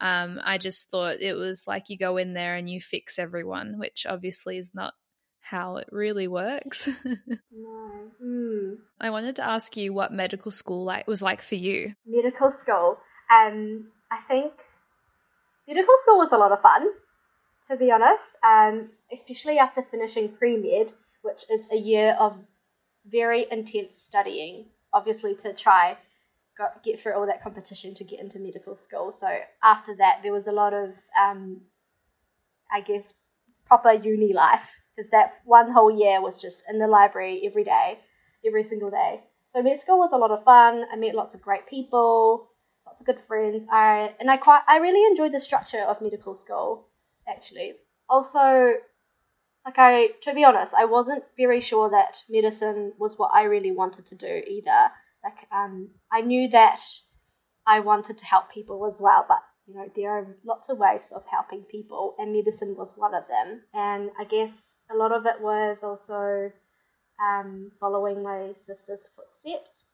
Um, 0.00 0.40
I 0.42 0.58
just 0.58 0.90
thought 0.90 1.20
it 1.20 1.34
was 1.34 1.66
like 1.66 1.88
you 1.88 1.96
go 1.96 2.16
in 2.16 2.32
there 2.32 2.56
and 2.56 2.68
you 2.68 2.80
fix 2.80 3.18
everyone, 3.18 3.78
which 3.78 4.04
obviously 4.08 4.58
is 4.58 4.74
not 4.74 4.94
how 5.42 5.76
it 5.76 5.88
really 5.90 6.28
works. 6.28 6.88
no. 7.04 8.10
Mm. 8.22 8.76
I 9.00 9.10
wanted 9.10 9.36
to 9.36 9.44
ask 9.44 9.76
you 9.76 9.92
what 9.92 10.12
medical 10.12 10.50
school 10.50 10.84
like 10.84 11.06
was 11.06 11.20
like 11.20 11.42
for 11.42 11.56
you. 11.56 11.94
Medical 12.06 12.50
school. 12.50 12.98
Um, 13.30 13.88
I 14.10 14.18
think 14.18 14.52
medical 15.66 15.94
school 16.02 16.18
was 16.18 16.32
a 16.32 16.38
lot 16.38 16.52
of 16.52 16.60
fun, 16.60 16.86
to 17.68 17.76
be 17.76 17.90
honest, 17.90 18.36
um, 18.44 18.88
especially 19.12 19.58
after 19.58 19.82
finishing 19.82 20.28
pre 20.30 20.56
med, 20.56 20.92
which 21.22 21.42
is 21.50 21.70
a 21.72 21.76
year 21.76 22.16
of 22.18 22.38
very 23.04 23.46
intense 23.50 23.98
studying, 23.98 24.66
obviously, 24.92 25.34
to 25.34 25.52
try 25.52 25.98
got, 26.56 26.84
get 26.84 27.00
through 27.00 27.14
all 27.14 27.26
that 27.26 27.42
competition 27.42 27.94
to 27.94 28.04
get 28.04 28.20
into 28.20 28.38
medical 28.38 28.76
school. 28.76 29.10
So 29.10 29.26
after 29.62 29.96
that, 29.96 30.20
there 30.22 30.32
was 30.32 30.46
a 30.46 30.52
lot 30.52 30.72
of, 30.72 30.90
um, 31.20 31.62
I 32.72 32.80
guess, 32.80 33.14
proper 33.66 33.92
uni 33.92 34.32
life 34.32 34.81
because 34.94 35.10
that 35.10 35.32
one 35.44 35.72
whole 35.72 35.90
year 35.90 36.20
was 36.20 36.40
just 36.40 36.64
in 36.68 36.78
the 36.78 36.86
library 36.86 37.42
every 37.44 37.64
day, 37.64 37.98
every 38.46 38.64
single 38.64 38.90
day. 38.90 39.20
So 39.46 39.62
med 39.62 39.78
school 39.78 39.98
was 39.98 40.12
a 40.12 40.16
lot 40.16 40.30
of 40.30 40.44
fun. 40.44 40.84
I 40.92 40.96
met 40.96 41.14
lots 41.14 41.34
of 41.34 41.42
great 41.42 41.66
people, 41.66 42.48
lots 42.86 43.00
of 43.00 43.06
good 43.06 43.18
friends. 43.18 43.66
I 43.70 44.14
and 44.18 44.30
I 44.30 44.36
quite 44.36 44.62
I 44.68 44.78
really 44.78 45.04
enjoyed 45.06 45.32
the 45.32 45.40
structure 45.40 45.82
of 45.82 46.00
medical 46.00 46.34
school. 46.34 46.88
Actually, 47.28 47.74
also, 48.08 48.74
like 49.64 49.74
I 49.76 50.08
to 50.22 50.34
be 50.34 50.44
honest, 50.44 50.74
I 50.74 50.84
wasn't 50.84 51.24
very 51.36 51.60
sure 51.60 51.90
that 51.90 52.24
medicine 52.28 52.92
was 52.98 53.18
what 53.18 53.30
I 53.34 53.44
really 53.44 53.72
wanted 53.72 54.06
to 54.06 54.14
do 54.14 54.42
either. 54.46 54.90
Like 55.22 55.46
um, 55.52 55.90
I 56.10 56.20
knew 56.22 56.48
that 56.48 56.80
I 57.66 57.80
wanted 57.80 58.18
to 58.18 58.24
help 58.24 58.50
people 58.50 58.86
as 58.86 59.00
well, 59.00 59.24
but 59.28 59.42
you 59.72 59.78
know 59.78 59.90
there 59.94 60.10
are 60.10 60.26
lots 60.44 60.68
of 60.68 60.78
ways 60.78 61.12
of 61.14 61.24
helping 61.30 61.62
people, 61.62 62.14
and 62.18 62.32
medicine 62.32 62.74
was 62.76 62.94
one 62.96 63.14
of 63.14 63.24
them. 63.28 63.62
And 63.72 64.10
I 64.18 64.24
guess 64.24 64.76
a 64.90 64.96
lot 64.96 65.12
of 65.12 65.24
it 65.26 65.40
was 65.40 65.82
also 65.82 66.52
um, 67.20 67.70
following 67.80 68.22
my 68.22 68.52
sister's 68.54 69.08
footsteps. 69.08 69.86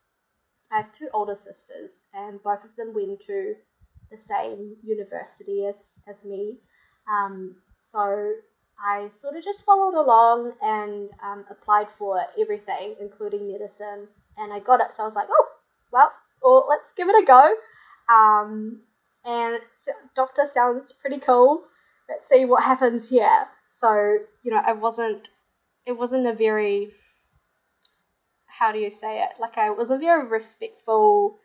I 0.73 0.79
have 0.79 0.93
two 0.93 1.09
older 1.15 1.35
sisters, 1.35 2.07
and 2.13 2.43
both 2.43 2.65
of 2.65 2.77
them 2.77 2.93
went 2.95 3.21
to 3.27 3.55
the 4.11 4.19
same 4.19 4.77
university 4.83 5.67
as, 5.67 5.99
as 6.09 6.25
me. 6.25 6.59
Um, 7.11 7.57
so 7.81 8.33
I 8.85 9.09
sort 9.09 9.37
of 9.37 9.45
just 9.45 9.65
followed 9.65 9.95
along 9.95 10.53
and 10.61 11.11
um, 11.23 11.45
applied 11.51 11.91
for 11.91 12.23
everything, 12.39 12.97
including 13.01 13.51
medicine 13.51 14.09
and 14.39 14.53
I 14.53 14.61
got 14.61 14.81
it. 14.81 14.95
So 14.95 15.03
I 15.03 15.07
was 15.07 15.15
like, 15.15 15.29
oh, 15.31 15.47
well, 15.93 16.13
well 16.43 16.67
let's 16.69 16.93
give 16.93 17.09
it 17.09 17.23
a 17.23 17.27
go. 17.27 17.55
Um, 18.13 18.81
and 19.29 19.61
doctor 20.17 20.47
sounds 20.47 20.93
pretty 20.93 21.19
cool. 21.19 21.65
Let's 22.09 22.27
see 22.27 22.47
what 22.47 22.65
happens 22.65 23.11
here. 23.11 23.49
So 23.69 23.93
you 24.43 24.51
know, 24.51 24.63
I 24.67 24.73
wasn't. 24.73 25.29
It 25.85 25.93
wasn't 25.93 26.27
a 26.27 26.33
very. 26.33 26.93
How 28.47 28.73
do 28.73 28.79
you 28.79 28.91
say 28.91 29.23
it? 29.23 29.39
Like 29.39 29.59
I 29.59 29.71
was 29.71 29.91
a 29.91 29.99
very 29.99 30.27
respectful 30.27 31.39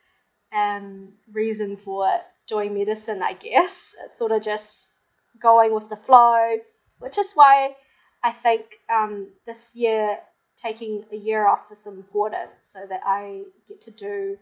um, 0.55 1.13
reason 1.31 1.75
for 1.75 2.07
doing 2.47 2.73
medicine. 2.73 3.21
I 3.21 3.33
guess 3.33 3.93
it's 4.03 4.17
sort 4.17 4.31
of 4.31 4.41
just 4.41 4.87
going 5.41 5.73
with 5.73 5.89
the 5.89 5.97
flow, 5.97 6.57
which 6.99 7.17
is 7.17 7.33
why 7.33 7.75
I 8.23 8.31
think 8.31 8.79
um, 8.89 9.33
this 9.45 9.75
year 9.75 10.19
taking 10.55 11.03
a 11.11 11.17
year 11.17 11.47
off 11.47 11.71
is 11.71 11.85
important 11.85 12.51
so 12.61 12.85
that 12.87 13.01
I 13.05 13.43
get 13.67 13.81
to 13.81 13.91
do 13.91 14.37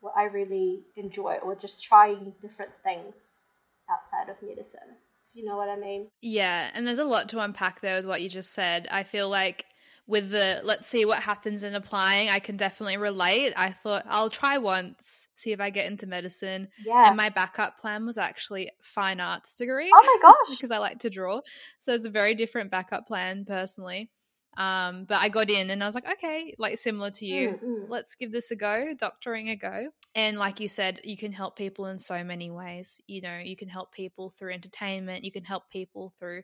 what 0.00 0.14
I 0.16 0.24
really 0.24 0.80
enjoy 0.96 1.38
or 1.42 1.54
just 1.56 1.82
trying 1.82 2.32
different 2.40 2.72
things 2.84 3.48
outside 3.90 4.30
of 4.30 4.42
medicine. 4.42 4.96
You 5.34 5.44
know 5.44 5.56
what 5.56 5.68
I 5.68 5.76
mean? 5.76 6.08
Yeah, 6.20 6.70
and 6.74 6.86
there's 6.86 6.98
a 6.98 7.04
lot 7.04 7.28
to 7.30 7.40
unpack 7.40 7.80
there 7.80 7.96
with 7.96 8.06
what 8.06 8.22
you 8.22 8.28
just 8.28 8.52
said. 8.52 8.88
I 8.90 9.04
feel 9.04 9.28
like 9.28 9.66
with 10.08 10.30
the 10.30 10.60
let's 10.64 10.88
see 10.88 11.04
what 11.04 11.22
happens 11.22 11.64
in 11.64 11.74
applying, 11.74 12.30
I 12.30 12.38
can 12.38 12.56
definitely 12.56 12.96
relate. 12.96 13.52
I 13.56 13.70
thought 13.70 14.04
I'll 14.08 14.30
try 14.30 14.56
once, 14.56 15.28
see 15.36 15.52
if 15.52 15.60
I 15.60 15.68
get 15.70 15.86
into 15.86 16.06
medicine. 16.06 16.68
Yeah. 16.84 17.08
And 17.08 17.16
my 17.16 17.28
backup 17.28 17.78
plan 17.78 18.06
was 18.06 18.16
actually 18.16 18.70
fine 18.82 19.20
arts 19.20 19.54
degree. 19.54 19.90
Oh 19.94 20.18
my 20.22 20.30
gosh. 20.48 20.56
because 20.56 20.70
I 20.70 20.78
like 20.78 20.98
to 21.00 21.10
draw. 21.10 21.40
So 21.78 21.92
it's 21.92 22.06
a 22.06 22.10
very 22.10 22.34
different 22.34 22.70
backup 22.70 23.06
plan 23.06 23.44
personally. 23.44 24.10
Um, 24.58 25.04
but 25.04 25.18
I 25.18 25.28
got 25.28 25.50
in 25.50 25.70
and 25.70 25.84
I 25.84 25.86
was 25.86 25.94
like, 25.94 26.10
okay, 26.14 26.52
like 26.58 26.78
similar 26.78 27.10
to 27.12 27.24
you, 27.24 27.50
mm-hmm. 27.50 27.90
let's 27.90 28.16
give 28.16 28.32
this 28.32 28.50
a 28.50 28.56
go, 28.56 28.92
doctoring 28.98 29.50
a 29.50 29.56
go. 29.56 29.90
And 30.16 30.36
like 30.36 30.58
you 30.58 30.66
said, 30.66 31.00
you 31.04 31.16
can 31.16 31.30
help 31.30 31.56
people 31.56 31.86
in 31.86 31.98
so 31.98 32.24
many 32.24 32.50
ways. 32.50 33.00
You 33.06 33.20
know, 33.20 33.38
you 33.38 33.54
can 33.54 33.68
help 33.68 33.92
people 33.92 34.30
through 34.30 34.52
entertainment, 34.52 35.24
you 35.24 35.30
can 35.30 35.44
help 35.44 35.70
people 35.70 36.12
through 36.18 36.42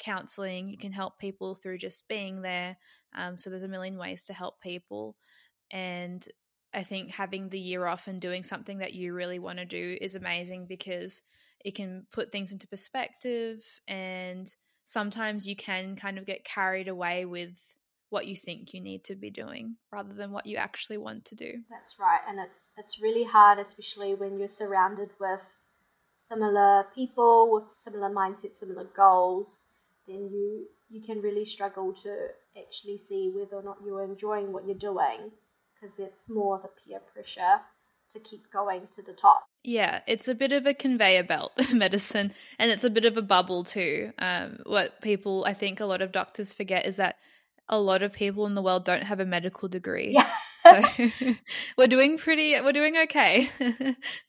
counseling, 0.00 0.66
you 0.66 0.76
can 0.76 0.90
help 0.90 1.20
people 1.20 1.54
through 1.54 1.78
just 1.78 2.08
being 2.08 2.42
there. 2.42 2.76
Um, 3.14 3.38
so 3.38 3.50
there's 3.50 3.62
a 3.62 3.68
million 3.68 3.96
ways 3.96 4.24
to 4.24 4.32
help 4.32 4.60
people. 4.60 5.16
And 5.70 6.26
I 6.74 6.82
think 6.82 7.10
having 7.10 7.50
the 7.50 7.60
year 7.60 7.86
off 7.86 8.08
and 8.08 8.20
doing 8.20 8.42
something 8.42 8.78
that 8.78 8.94
you 8.94 9.14
really 9.14 9.38
want 9.38 9.58
to 9.58 9.64
do 9.64 9.96
is 10.00 10.16
amazing 10.16 10.66
because 10.66 11.22
it 11.64 11.76
can 11.76 12.04
put 12.10 12.32
things 12.32 12.50
into 12.50 12.66
perspective 12.66 13.64
and 13.86 14.52
sometimes 14.84 15.46
you 15.46 15.56
can 15.56 15.96
kind 15.96 16.18
of 16.18 16.26
get 16.26 16.44
carried 16.44 16.88
away 16.88 17.24
with 17.24 17.76
what 18.10 18.26
you 18.26 18.36
think 18.36 18.72
you 18.72 18.80
need 18.80 19.02
to 19.04 19.16
be 19.16 19.30
doing 19.30 19.76
rather 19.90 20.14
than 20.14 20.30
what 20.30 20.46
you 20.46 20.56
actually 20.56 20.98
want 20.98 21.24
to 21.24 21.34
do. 21.34 21.52
That's 21.68 21.98
right, 21.98 22.20
and 22.28 22.38
it's 22.38 22.72
it's 22.78 23.00
really 23.00 23.24
hard 23.24 23.58
especially 23.58 24.14
when 24.14 24.38
you're 24.38 24.48
surrounded 24.48 25.10
with 25.18 25.56
similar 26.12 26.86
people 26.94 27.52
with 27.52 27.72
similar 27.72 28.08
mindsets, 28.08 28.54
similar 28.54 28.84
goals, 28.84 29.66
then 30.06 30.30
you 30.32 30.66
you 30.88 31.00
can 31.00 31.20
really 31.20 31.44
struggle 31.44 31.92
to 31.92 32.28
actually 32.56 32.98
see 32.98 33.30
whether 33.34 33.56
or 33.56 33.62
not 33.62 33.78
you're 33.84 34.04
enjoying 34.04 34.52
what 34.52 34.64
you're 34.64 34.76
doing 34.76 35.32
because 35.74 35.98
it's 35.98 36.30
more 36.30 36.56
of 36.56 36.64
a 36.64 36.68
peer 36.68 37.00
pressure 37.00 37.62
to 38.12 38.20
keep 38.20 38.50
going 38.52 38.86
to 38.94 39.02
the 39.02 39.12
top. 39.12 39.48
Yeah, 39.64 40.00
it's 40.06 40.28
a 40.28 40.34
bit 40.34 40.52
of 40.52 40.66
a 40.66 40.74
conveyor 40.74 41.24
belt 41.24 41.52
medicine, 41.72 42.32
and 42.58 42.70
it's 42.70 42.84
a 42.84 42.90
bit 42.90 43.06
of 43.06 43.16
a 43.16 43.22
bubble 43.22 43.64
too. 43.64 44.12
Um, 44.18 44.58
what 44.66 45.00
people, 45.00 45.44
I 45.46 45.54
think, 45.54 45.80
a 45.80 45.86
lot 45.86 46.02
of 46.02 46.12
doctors 46.12 46.52
forget 46.52 46.84
is 46.84 46.96
that 46.96 47.16
a 47.70 47.80
lot 47.80 48.02
of 48.02 48.12
people 48.12 48.46
in 48.46 48.54
the 48.54 48.60
world 48.60 48.84
don't 48.84 49.04
have 49.04 49.20
a 49.20 49.24
medical 49.24 49.70
degree. 49.70 50.12
Yeah. 50.12 50.30
so 50.60 50.82
we're 51.78 51.86
doing 51.86 52.18
pretty, 52.18 52.60
we're 52.60 52.72
doing 52.72 52.98
okay. 53.04 53.48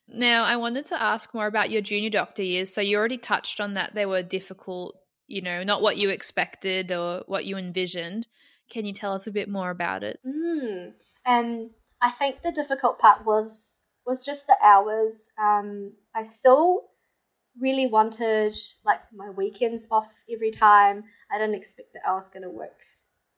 now, 0.08 0.46
I 0.46 0.56
wanted 0.56 0.86
to 0.86 1.02
ask 1.02 1.34
more 1.34 1.48
about 1.48 1.70
your 1.70 1.82
junior 1.82 2.10
doctor 2.10 2.44
years. 2.44 2.74
So 2.74 2.80
you 2.80 2.98
already 2.98 3.18
touched 3.18 3.60
on 3.60 3.74
that; 3.74 3.94
they 3.94 4.06
were 4.06 4.24
difficult. 4.24 4.98
You 5.28 5.42
know, 5.42 5.64
not 5.64 5.82
what 5.82 5.98
you 5.98 6.12
expected 6.12 6.94
or 6.94 7.24
what 7.28 7.46
you 7.46 7.58
envisioned. 7.58 8.28
Can 8.70 8.86
you 8.86 8.94
tell 8.94 9.14
us 9.14 9.28
a 9.28 9.32
bit 9.32 9.50
more 9.50 9.70
about 9.70 10.04
it? 10.04 10.20
Mm. 10.26 10.94
And 11.26 11.72
I 12.02 12.12
think 12.12 12.42
the 12.42 12.52
difficult 12.52 13.00
part 13.00 13.26
was 13.26 13.78
was 14.06 14.24
just 14.24 14.48
the 14.48 14.58
hours. 14.64 15.32
Um, 15.42 15.94
I 16.14 16.24
still 16.24 16.90
really 17.60 17.88
wanted 17.88 18.56
like 18.84 19.02
my 19.14 19.30
weekends 19.30 19.88
off 19.90 20.24
every 20.32 20.52
time. 20.52 21.06
I 21.32 21.38
didn't 21.38 21.56
expect 21.56 21.94
that 21.94 22.08
I 22.08 22.14
was 22.14 22.30
going 22.30 22.44
to 22.44 22.50
work 22.50 22.82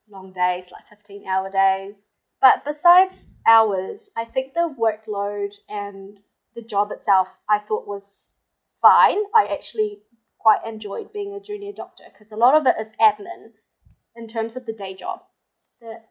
long 0.10 0.34
days, 0.34 0.72
like 0.72 0.88
15 0.88 1.28
hour 1.28 1.50
days. 1.50 2.12
But 2.42 2.64
besides 2.66 3.30
hours, 3.48 4.12
I 4.16 4.26
think 4.26 4.54
the 4.54 4.74
workload 4.80 5.54
and 5.68 6.20
the 6.56 6.62
job 6.62 6.92
itself 6.92 7.40
I 7.50 7.60
thought 7.60 7.88
was 7.88 8.32
fine. 8.80 9.18
I 9.36 9.48
actually 9.52 10.02
quite 10.40 10.66
enjoyed 10.66 11.12
being 11.12 11.34
a 11.34 11.44
junior 11.44 11.72
doctor 11.76 12.06
because 12.12 12.32
a 12.32 12.38
lot 12.38 12.56
of 12.56 12.66
it 12.68 12.76
is 12.80 12.94
admin 13.02 13.52
in 14.16 14.28
terms 14.28 14.56
of 14.56 14.66
the 14.66 14.74
day 14.74 14.94
job. 14.94 15.22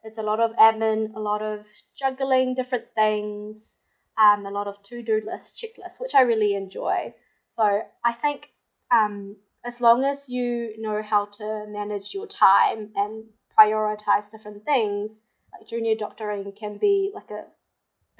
It's 0.04 0.18
a 0.18 0.22
lot 0.22 0.38
of 0.38 0.54
admin, 0.56 1.14
a 1.14 1.20
lot 1.20 1.42
of 1.42 1.66
juggling 1.96 2.54
different 2.54 2.86
things, 2.94 3.78
um, 4.18 4.46
a 4.46 4.50
lot 4.50 4.66
of 4.66 4.82
to 4.85 5.02
do 5.02 5.20
list 5.25 5.62
checklists, 5.62 6.00
which 6.00 6.14
I 6.14 6.23
really 6.23 6.54
enjoy. 6.54 7.14
So 7.46 7.82
I 8.04 8.12
think 8.12 8.50
um, 8.92 9.37
as 9.64 9.80
long 9.80 10.04
as 10.04 10.28
you 10.28 10.75
know 10.78 11.02
how 11.02 11.26
to 11.26 11.66
manage 11.68 12.14
your 12.14 12.26
time 12.26 12.90
and 12.94 13.25
prioritize 13.58 14.30
different 14.30 14.64
things, 14.64 15.25
like 15.52 15.68
junior 15.68 15.94
doctoring 15.94 16.52
can 16.58 16.78
be 16.78 17.11
like 17.14 17.30
a, 17.30 17.44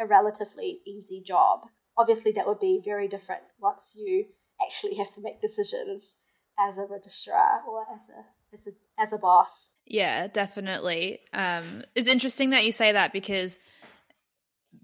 a 0.03 0.07
relatively 0.07 0.81
easy 0.87 1.23
job. 1.25 1.61
Obviously, 1.99 2.33
that 2.33 2.47
would 2.47 2.61
be 2.61 2.81
very 2.85 3.09
different 3.09 3.43
once 3.59 3.95
you 3.97 4.27
actually 4.65 4.97
have 4.97 5.15
to 5.15 5.23
make 5.23 5.41
decisions 5.41 6.17
as 6.59 6.79
a 6.79 6.87
registrar 6.89 7.63
or 7.69 7.85
as 7.95 8.09
a 8.11 8.25
as 8.55 8.67
a 8.67 8.71
as 9.01 9.13
a 9.13 9.19
boss. 9.19 9.73
Yeah, 9.87 10.27
definitely. 10.27 11.21
Um, 11.33 11.83
it's 11.95 12.09
interesting 12.09 12.51
that 12.51 12.65
you 12.65 12.73
say 12.73 12.93
that 12.93 13.13
because 13.13 13.59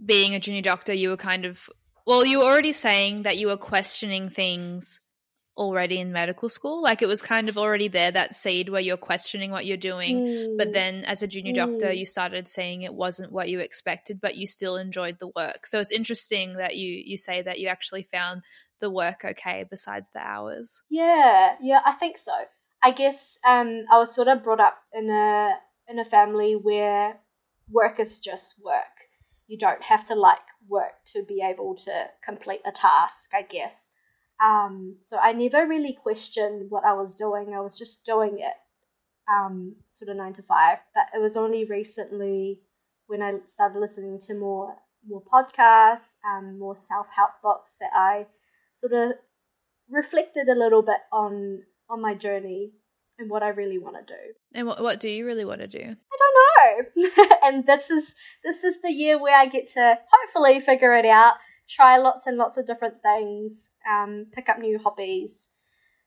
being 0.04 0.34
a 0.34 0.40
junior 0.40 0.62
doctor, 0.62 0.92
you 0.92 1.10
were 1.10 1.16
kind 1.16 1.44
of 1.44 1.68
well, 2.06 2.24
you 2.26 2.38
were 2.38 2.44
already 2.44 2.72
saying 2.72 3.22
that 3.22 3.38
you 3.38 3.46
were 3.46 3.56
questioning 3.56 4.28
things 4.28 5.00
already 5.56 6.00
in 6.00 6.12
medical 6.12 6.48
school. 6.48 6.82
Like 6.82 7.02
it 7.02 7.08
was 7.08 7.22
kind 7.22 7.48
of 7.48 7.58
already 7.58 7.88
there, 7.88 8.10
that 8.10 8.34
seed 8.34 8.68
where 8.68 8.80
you're 8.80 8.96
questioning 8.96 9.50
what 9.50 9.66
you're 9.66 9.76
doing. 9.76 10.26
Mm. 10.26 10.58
But 10.58 10.72
then 10.72 11.04
as 11.04 11.22
a 11.22 11.26
junior 11.26 11.52
mm. 11.52 11.56
doctor, 11.56 11.92
you 11.92 12.06
started 12.06 12.48
saying 12.48 12.82
it 12.82 12.94
wasn't 12.94 13.32
what 13.32 13.48
you 13.48 13.60
expected, 13.60 14.20
but 14.20 14.36
you 14.36 14.46
still 14.46 14.76
enjoyed 14.76 15.18
the 15.18 15.30
work. 15.36 15.66
So 15.66 15.78
it's 15.78 15.92
interesting 15.92 16.54
that 16.54 16.76
you 16.76 17.02
you 17.04 17.16
say 17.16 17.42
that 17.42 17.60
you 17.60 17.68
actually 17.68 18.02
found 18.02 18.42
the 18.80 18.90
work 18.90 19.24
okay 19.24 19.64
besides 19.68 20.08
the 20.12 20.20
hours. 20.20 20.82
Yeah, 20.90 21.56
yeah, 21.60 21.80
I 21.84 21.92
think 21.92 22.18
so. 22.18 22.32
I 22.82 22.90
guess 22.90 23.38
um, 23.46 23.84
I 23.90 23.98
was 23.98 24.14
sort 24.14 24.28
of 24.28 24.42
brought 24.42 24.60
up 24.60 24.78
in 24.92 25.10
a 25.10 25.56
in 25.88 25.98
a 25.98 26.04
family 26.04 26.54
where 26.54 27.20
work 27.70 28.00
is 28.00 28.18
just 28.18 28.62
work. 28.62 29.01
You 29.52 29.58
don't 29.58 29.84
have 29.92 30.04
to 30.10 30.14
like 30.28 30.48
work 30.76 30.96
to 31.12 31.18
be 31.22 31.38
able 31.50 31.74
to 31.86 31.94
complete 32.28 32.62
a 32.64 32.72
task. 32.72 33.26
I 33.40 33.42
guess, 33.42 33.92
Um, 34.50 34.96
so 35.00 35.14
I 35.28 35.32
never 35.32 35.66
really 35.74 35.94
questioned 36.06 36.70
what 36.70 36.84
I 36.84 36.94
was 37.02 37.14
doing. 37.24 37.46
I 37.54 37.60
was 37.60 37.76
just 37.82 38.04
doing 38.12 38.34
it, 38.50 38.56
um, 39.34 39.76
sort 39.90 40.08
of 40.10 40.16
nine 40.16 40.34
to 40.34 40.42
five. 40.42 40.78
But 40.94 41.06
it 41.14 41.20
was 41.26 41.36
only 41.36 41.62
recently 41.64 42.62
when 43.06 43.22
I 43.22 43.30
started 43.44 43.78
listening 43.78 44.18
to 44.26 44.34
more 44.34 44.68
more 45.10 45.22
podcasts, 45.34 46.10
um, 46.30 46.58
more 46.58 46.76
self 46.76 47.08
help 47.18 47.32
books 47.42 47.76
that 47.80 47.92
I 47.92 48.26
sort 48.74 48.92
of 48.92 49.06
reflected 49.88 50.48
a 50.48 50.60
little 50.62 50.82
bit 50.82 51.02
on 51.12 51.64
on 51.90 52.00
my 52.00 52.14
journey 52.14 52.72
and 53.18 53.30
what 53.30 53.42
I 53.42 53.48
really 53.48 53.78
want 53.78 53.96
to 53.96 54.14
do. 54.14 54.20
And 54.54 54.66
what 54.66 54.82
what 54.82 55.00
do 55.00 55.08
you 55.08 55.24
really 55.26 55.44
want 55.44 55.60
to 55.60 55.68
do? 55.68 55.78
I 55.78 56.16
don't 56.18 57.08
know. 57.08 57.36
and 57.42 57.66
this 57.66 57.90
is 57.90 58.14
this 58.44 58.64
is 58.64 58.80
the 58.80 58.92
year 58.92 59.20
where 59.20 59.38
I 59.38 59.46
get 59.46 59.66
to 59.74 59.98
hopefully 60.10 60.60
figure 60.60 60.94
it 60.94 61.06
out, 61.06 61.34
try 61.68 61.96
lots 61.98 62.26
and 62.26 62.36
lots 62.36 62.58
of 62.58 62.66
different 62.66 63.02
things, 63.02 63.70
um, 63.90 64.26
pick 64.32 64.48
up 64.48 64.58
new 64.58 64.78
hobbies, 64.78 65.50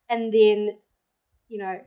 and 0.09 0.33
then, 0.33 0.77
you 1.47 1.57
know, 1.57 1.79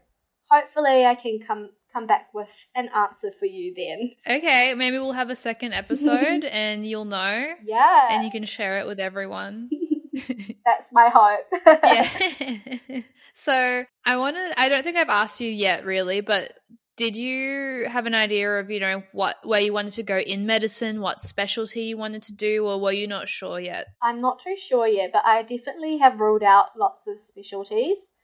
hopefully 0.51 1.05
I 1.05 1.15
can 1.15 1.41
come 1.47 1.71
come 1.93 2.07
back 2.07 2.29
with 2.35 2.67
an 2.75 2.89
answer 2.95 3.31
for 3.39 3.47
you 3.47 3.75
then. 3.75 4.13
Okay, 4.29 4.75
maybe 4.75 4.99
we'll 4.99 5.13
have 5.13 5.31
a 5.31 5.37
second 5.37 5.73
episode 5.73 6.45
and 6.51 6.87
you'll 6.87 7.07
know. 7.07 7.55
Yeah. 7.65 8.09
And 8.11 8.25
you 8.25 8.31
can 8.31 8.45
share 8.45 8.79
it 8.79 8.87
with 8.87 9.01
everyone. 9.01 9.71
That's 10.65 10.93
my 10.93 11.11
hope. 11.13 11.47
yeah. 11.85 13.01
so 13.35 13.85
I 14.05 14.17
wanted 14.17 14.53
I 14.57 14.69
don't 14.69 14.83
think 14.83 14.97
I've 14.97 15.09
asked 15.09 15.41
you 15.41 15.51
yet 15.51 15.85
really, 15.85 16.21
but 16.21 16.53
did 16.99 17.17
you 17.17 17.87
have 17.89 18.07
an 18.07 18.15
idea 18.15 18.59
of, 18.59 18.71
you 18.73 18.81
know, 18.81 19.05
what 19.13 19.37
where 19.45 19.61
you 19.61 19.73
wanted 19.73 19.93
to 19.95 20.03
go 20.03 20.19
in 20.19 20.47
medicine, 20.47 21.01
what 21.01 21.21
specialty 21.21 21.83
you 21.83 21.97
wanted 21.97 22.23
to 22.25 22.35
do, 22.35 22.67
or 22.67 22.81
were 22.81 22.93
you 22.93 23.07
not 23.07 23.29
sure 23.29 23.61
yet? 23.61 23.87
I'm 24.03 24.21
not 24.21 24.41
too 24.43 24.57
sure 24.57 24.87
yet, 24.87 25.11
but 25.13 25.23
I 25.25 25.43
definitely 25.43 25.99
have 25.99 26.19
ruled 26.19 26.43
out 26.43 26.71
lots 26.77 27.07
of 27.07 27.21
specialties. 27.21 28.15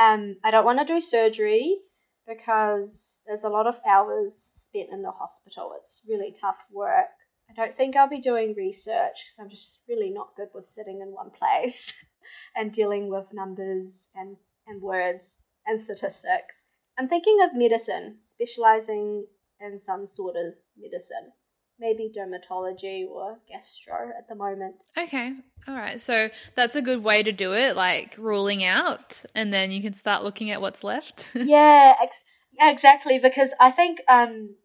Um, 0.00 0.36
I 0.44 0.52
don't 0.52 0.64
want 0.64 0.78
to 0.78 0.84
do 0.84 1.00
surgery 1.00 1.78
because 2.26 3.20
there's 3.26 3.42
a 3.42 3.48
lot 3.48 3.66
of 3.66 3.80
hours 3.84 4.52
spent 4.54 4.90
in 4.92 5.02
the 5.02 5.10
hospital. 5.10 5.72
It's 5.76 6.02
really 6.08 6.32
tough 6.40 6.64
work. 6.70 7.10
I 7.50 7.52
don't 7.54 7.76
think 7.76 7.96
I'll 7.96 8.08
be 8.08 8.20
doing 8.20 8.54
research 8.56 9.24
because 9.24 9.36
I'm 9.40 9.50
just 9.50 9.80
really 9.88 10.10
not 10.10 10.36
good 10.36 10.48
with 10.54 10.66
sitting 10.66 11.00
in 11.00 11.08
one 11.08 11.30
place 11.30 11.92
and 12.56 12.72
dealing 12.72 13.08
with 13.10 13.32
numbers 13.32 14.08
and, 14.14 14.36
and 14.66 14.80
words 14.80 15.42
and 15.66 15.80
statistics. 15.80 16.66
I'm 16.98 17.08
thinking 17.08 17.38
of 17.42 17.54
medicine, 17.54 18.16
specializing 18.20 19.26
in 19.60 19.78
some 19.78 20.06
sort 20.06 20.36
of 20.36 20.54
medicine. 20.78 21.32
Maybe 21.78 22.12
dermatology 22.14 23.06
or 23.08 23.38
gastro 23.48 24.10
at 24.16 24.28
the 24.28 24.34
moment. 24.34 24.76
Okay. 24.98 25.32
All 25.66 25.74
right. 25.74 25.98
So 25.98 26.28
that's 26.54 26.76
a 26.76 26.82
good 26.82 27.02
way 27.02 27.22
to 27.22 27.32
do 27.32 27.54
it, 27.54 27.74
like 27.74 28.16
ruling 28.18 28.64
out, 28.64 29.24
and 29.34 29.52
then 29.52 29.70
you 29.70 29.80
can 29.80 29.94
start 29.94 30.22
looking 30.22 30.50
at 30.50 30.60
what's 30.60 30.84
left. 30.84 31.30
yeah, 31.34 31.94
ex- 32.02 32.24
exactly. 32.60 33.18
Because 33.18 33.54
I 33.58 33.70
think 33.70 34.00
um, 34.10 34.56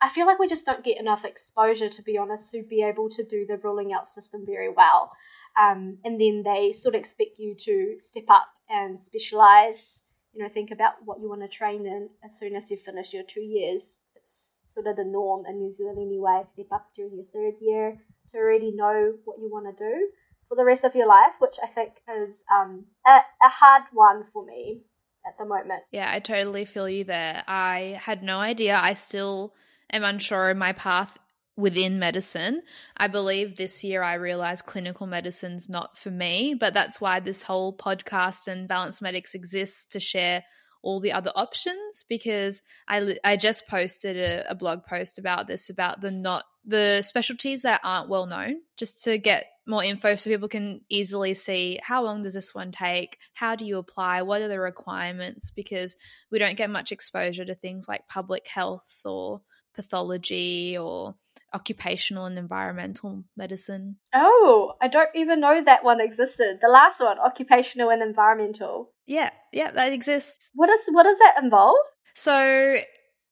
I 0.00 0.08
feel 0.08 0.26
like 0.26 0.38
we 0.38 0.48
just 0.48 0.66
don't 0.66 0.84
get 0.84 1.00
enough 1.00 1.24
exposure, 1.24 1.88
to 1.88 2.02
be 2.02 2.16
honest, 2.16 2.52
to 2.52 2.62
be 2.62 2.82
able 2.82 3.08
to 3.10 3.24
do 3.24 3.44
the 3.46 3.56
ruling 3.56 3.92
out 3.92 4.06
system 4.06 4.44
very 4.46 4.68
well. 4.68 5.12
Um, 5.60 5.98
and 6.04 6.20
then 6.20 6.44
they 6.44 6.72
sort 6.72 6.94
of 6.94 7.00
expect 7.00 7.38
you 7.38 7.56
to 7.64 7.96
step 7.98 8.26
up 8.28 8.48
and 8.68 8.98
specialize. 8.98 10.02
You 10.32 10.42
know, 10.42 10.48
think 10.48 10.70
about 10.70 10.94
what 11.04 11.20
you 11.20 11.28
want 11.28 11.42
to 11.42 11.48
train 11.48 11.86
in 11.86 12.10
as 12.24 12.38
soon 12.38 12.54
as 12.54 12.70
you 12.70 12.76
finish 12.76 13.12
your 13.12 13.24
two 13.24 13.40
years. 13.40 14.00
It's 14.14 14.54
sort 14.66 14.86
of 14.86 14.96
the 14.96 15.04
norm 15.04 15.46
in 15.46 15.58
New 15.58 15.70
Zealand 15.70 15.98
anyway. 15.98 16.42
Step 16.46 16.66
up 16.70 16.90
during 16.94 17.16
your 17.16 17.24
third 17.24 17.54
year 17.60 17.98
to 18.30 18.38
already 18.38 18.70
know 18.70 19.14
what 19.24 19.38
you 19.40 19.50
want 19.50 19.76
to 19.76 19.84
do 19.84 20.10
for 20.44 20.56
the 20.56 20.64
rest 20.64 20.84
of 20.84 20.94
your 20.94 21.08
life, 21.08 21.32
which 21.40 21.56
I 21.62 21.66
think 21.66 21.94
is 22.22 22.44
um, 22.54 22.84
a, 23.06 23.20
a 23.42 23.48
hard 23.48 23.84
one 23.92 24.22
for 24.24 24.44
me 24.44 24.82
at 25.26 25.36
the 25.38 25.44
moment. 25.44 25.82
Yeah, 25.90 26.10
I 26.12 26.20
totally 26.20 26.64
feel 26.64 26.88
you 26.88 27.04
there. 27.04 27.42
I 27.48 28.00
had 28.00 28.22
no 28.22 28.38
idea. 28.38 28.78
I 28.80 28.92
still 28.92 29.54
am 29.90 30.04
unsure 30.04 30.50
in 30.50 30.58
my 30.58 30.72
path 30.72 31.18
within 31.56 31.98
medicine. 31.98 32.62
I 32.96 33.08
believe 33.08 33.56
this 33.56 33.82
year 33.82 34.02
I 34.02 34.14
realized 34.14 34.64
clinical 34.64 35.08
medicine's 35.08 35.68
not 35.68 35.98
for 35.98 36.10
me, 36.10 36.54
but 36.54 36.72
that's 36.72 37.00
why 37.00 37.18
this 37.18 37.42
whole 37.42 37.76
podcast 37.76 38.46
and 38.46 38.68
Balanced 38.68 39.02
Medics 39.02 39.34
exists 39.34 39.84
to 39.86 40.00
share 40.00 40.44
all 40.82 41.00
the 41.00 41.12
other 41.12 41.32
options 41.34 42.04
because 42.08 42.62
I, 42.86 43.16
I 43.24 43.36
just 43.36 43.66
posted 43.66 44.16
a, 44.16 44.50
a 44.50 44.54
blog 44.54 44.84
post 44.84 45.18
about 45.18 45.48
this 45.48 45.68
about 45.70 46.00
the 46.00 46.10
not 46.10 46.44
the 46.64 47.02
specialties 47.02 47.62
that 47.62 47.80
aren't 47.82 48.08
well 48.08 48.26
known 48.26 48.56
just 48.76 49.02
to 49.04 49.18
get 49.18 49.46
more 49.66 49.82
info 49.82 50.14
so 50.14 50.30
people 50.30 50.48
can 50.48 50.80
easily 50.88 51.34
see 51.34 51.78
how 51.82 52.04
long 52.04 52.22
does 52.22 52.34
this 52.34 52.54
one 52.54 52.70
take 52.70 53.18
how 53.34 53.56
do 53.56 53.64
you 53.64 53.78
apply 53.78 54.22
what 54.22 54.40
are 54.40 54.48
the 54.48 54.60
requirements 54.60 55.50
because 55.50 55.96
we 56.30 56.38
don't 56.38 56.56
get 56.56 56.70
much 56.70 56.92
exposure 56.92 57.44
to 57.44 57.54
things 57.54 57.88
like 57.88 58.06
public 58.08 58.46
health 58.46 59.00
or 59.04 59.40
pathology 59.74 60.76
or 60.76 61.14
occupational 61.54 62.26
and 62.26 62.38
environmental 62.38 63.24
medicine. 63.36 63.96
Oh, 64.14 64.74
I 64.82 64.88
don't 64.88 65.10
even 65.14 65.40
know 65.40 65.62
that 65.64 65.84
one 65.84 66.00
existed. 66.00 66.58
The 66.60 66.68
last 66.68 67.00
one, 67.00 67.18
occupational 67.18 67.90
and 67.90 68.02
environmental. 68.02 68.92
Yeah, 69.06 69.30
yeah, 69.52 69.70
that 69.70 69.92
exists. 69.92 70.50
What 70.54 70.68
is 70.70 70.88
what 70.90 71.04
does 71.04 71.18
that 71.18 71.42
involve? 71.42 71.76
So 72.14 72.76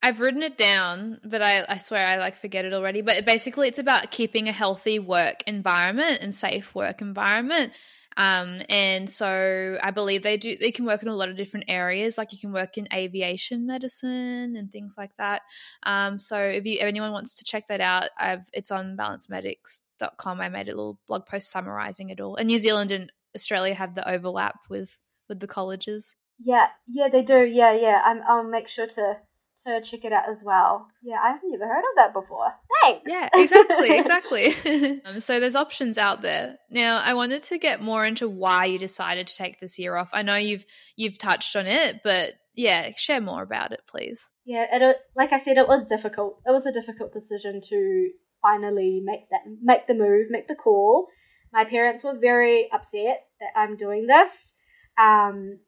I've 0.02 0.20
written 0.20 0.42
it 0.42 0.56
down, 0.56 1.20
but 1.24 1.42
I, 1.42 1.64
I 1.68 1.78
swear 1.78 2.06
I 2.06 2.16
like 2.16 2.36
forget 2.36 2.64
it 2.64 2.72
already. 2.72 3.02
But 3.02 3.24
basically, 3.24 3.68
it's 3.68 3.78
about 3.78 4.10
keeping 4.10 4.48
a 4.48 4.52
healthy 4.52 4.98
work 4.98 5.42
environment 5.46 6.20
and 6.22 6.34
safe 6.34 6.74
work 6.74 7.00
environment. 7.00 7.72
Um, 8.16 8.62
and 8.68 9.08
so 9.08 9.78
I 9.82 9.90
believe 9.90 10.22
they 10.22 10.36
do. 10.36 10.56
They 10.56 10.72
can 10.72 10.84
work 10.84 11.02
in 11.02 11.08
a 11.08 11.14
lot 11.14 11.28
of 11.28 11.36
different 11.36 11.66
areas. 11.68 12.16
Like 12.16 12.32
you 12.32 12.38
can 12.38 12.52
work 12.52 12.78
in 12.78 12.88
aviation 12.92 13.66
medicine 13.66 14.56
and 14.56 14.70
things 14.70 14.94
like 14.96 15.14
that. 15.16 15.42
Um, 15.82 16.18
so 16.18 16.38
if 16.38 16.64
you 16.64 16.74
if 16.74 16.84
anyone 16.84 17.12
wants 17.12 17.34
to 17.34 17.44
check 17.44 17.68
that 17.68 17.80
out, 17.80 18.08
I've 18.18 18.48
it's 18.52 18.70
on 18.70 18.96
balancedmedics.com. 18.96 20.40
I 20.40 20.48
made 20.48 20.68
a 20.68 20.76
little 20.76 20.98
blog 21.06 21.26
post 21.26 21.50
summarizing 21.50 22.10
it 22.10 22.20
all. 22.20 22.36
And 22.36 22.46
New 22.46 22.58
Zealand 22.58 22.90
and 22.90 23.12
Australia 23.34 23.74
have 23.74 23.94
the 23.94 24.08
overlap 24.08 24.60
with 24.70 24.90
with 25.28 25.40
the 25.40 25.46
colleges. 25.46 26.16
Yeah, 26.38 26.68
yeah, 26.86 27.08
they 27.08 27.22
do. 27.22 27.44
Yeah, 27.44 27.72
yeah. 27.72 28.02
I'm, 28.04 28.20
I'll 28.28 28.44
make 28.44 28.68
sure 28.68 28.86
to 28.86 29.20
to 29.64 29.80
check 29.80 30.04
it 30.04 30.12
out 30.12 30.28
as 30.28 30.42
well. 30.44 30.88
Yeah, 31.02 31.16
I've 31.22 31.40
never 31.44 31.66
heard 31.66 31.78
of 31.78 31.96
that 31.96 32.12
before. 32.12 32.52
Thanks. 32.82 33.10
Yeah, 33.10 33.28
exactly, 33.34 33.98
exactly. 34.64 35.00
um, 35.04 35.20
so 35.20 35.40
there's 35.40 35.56
options 35.56 35.98
out 35.98 36.22
there. 36.22 36.56
Now, 36.70 37.00
I 37.02 37.14
wanted 37.14 37.42
to 37.44 37.58
get 37.58 37.82
more 37.82 38.04
into 38.04 38.28
why 38.28 38.66
you 38.66 38.78
decided 38.78 39.26
to 39.26 39.36
take 39.36 39.60
this 39.60 39.78
year 39.78 39.96
off. 39.96 40.10
I 40.12 40.22
know 40.22 40.36
you've 40.36 40.64
you've 40.96 41.18
touched 41.18 41.56
on 41.56 41.66
it, 41.66 42.02
but 42.02 42.34
yeah, 42.54 42.90
share 42.96 43.20
more 43.20 43.42
about 43.42 43.72
it, 43.72 43.80
please. 43.86 44.30
Yeah, 44.44 44.66
it 44.70 44.96
like 45.14 45.32
I 45.32 45.38
said, 45.38 45.56
it 45.56 45.68
was 45.68 45.86
difficult. 45.86 46.40
It 46.46 46.50
was 46.50 46.66
a 46.66 46.72
difficult 46.72 47.12
decision 47.12 47.60
to 47.68 48.10
finally 48.42 49.00
make 49.04 49.28
that 49.30 49.40
make 49.62 49.86
the 49.86 49.94
move, 49.94 50.26
make 50.30 50.48
the 50.48 50.54
call. 50.54 51.08
My 51.52 51.64
parents 51.64 52.04
were 52.04 52.18
very 52.18 52.68
upset 52.72 53.24
that 53.40 53.58
I'm 53.58 53.76
doing 53.76 54.06
this, 54.06 54.54
um, 54.98 55.60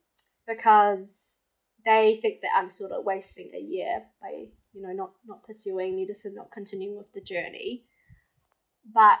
because 0.47 1.38
they 1.89 2.19
think 2.21 2.41
that 2.41 2.51
I'm 2.55 2.69
sort 2.69 2.91
of 2.91 3.03
wasting 3.03 3.51
a 3.55 3.59
year 3.59 4.03
by 4.21 4.45
you 4.73 4.81
know 4.81 4.93
not 4.93 5.11
not 5.25 5.43
pursuing 5.43 5.95
medicine, 5.99 6.35
not 6.35 6.51
continuing 6.51 6.97
with 6.97 7.11
the 7.13 7.21
journey. 7.21 7.85
But 8.93 9.17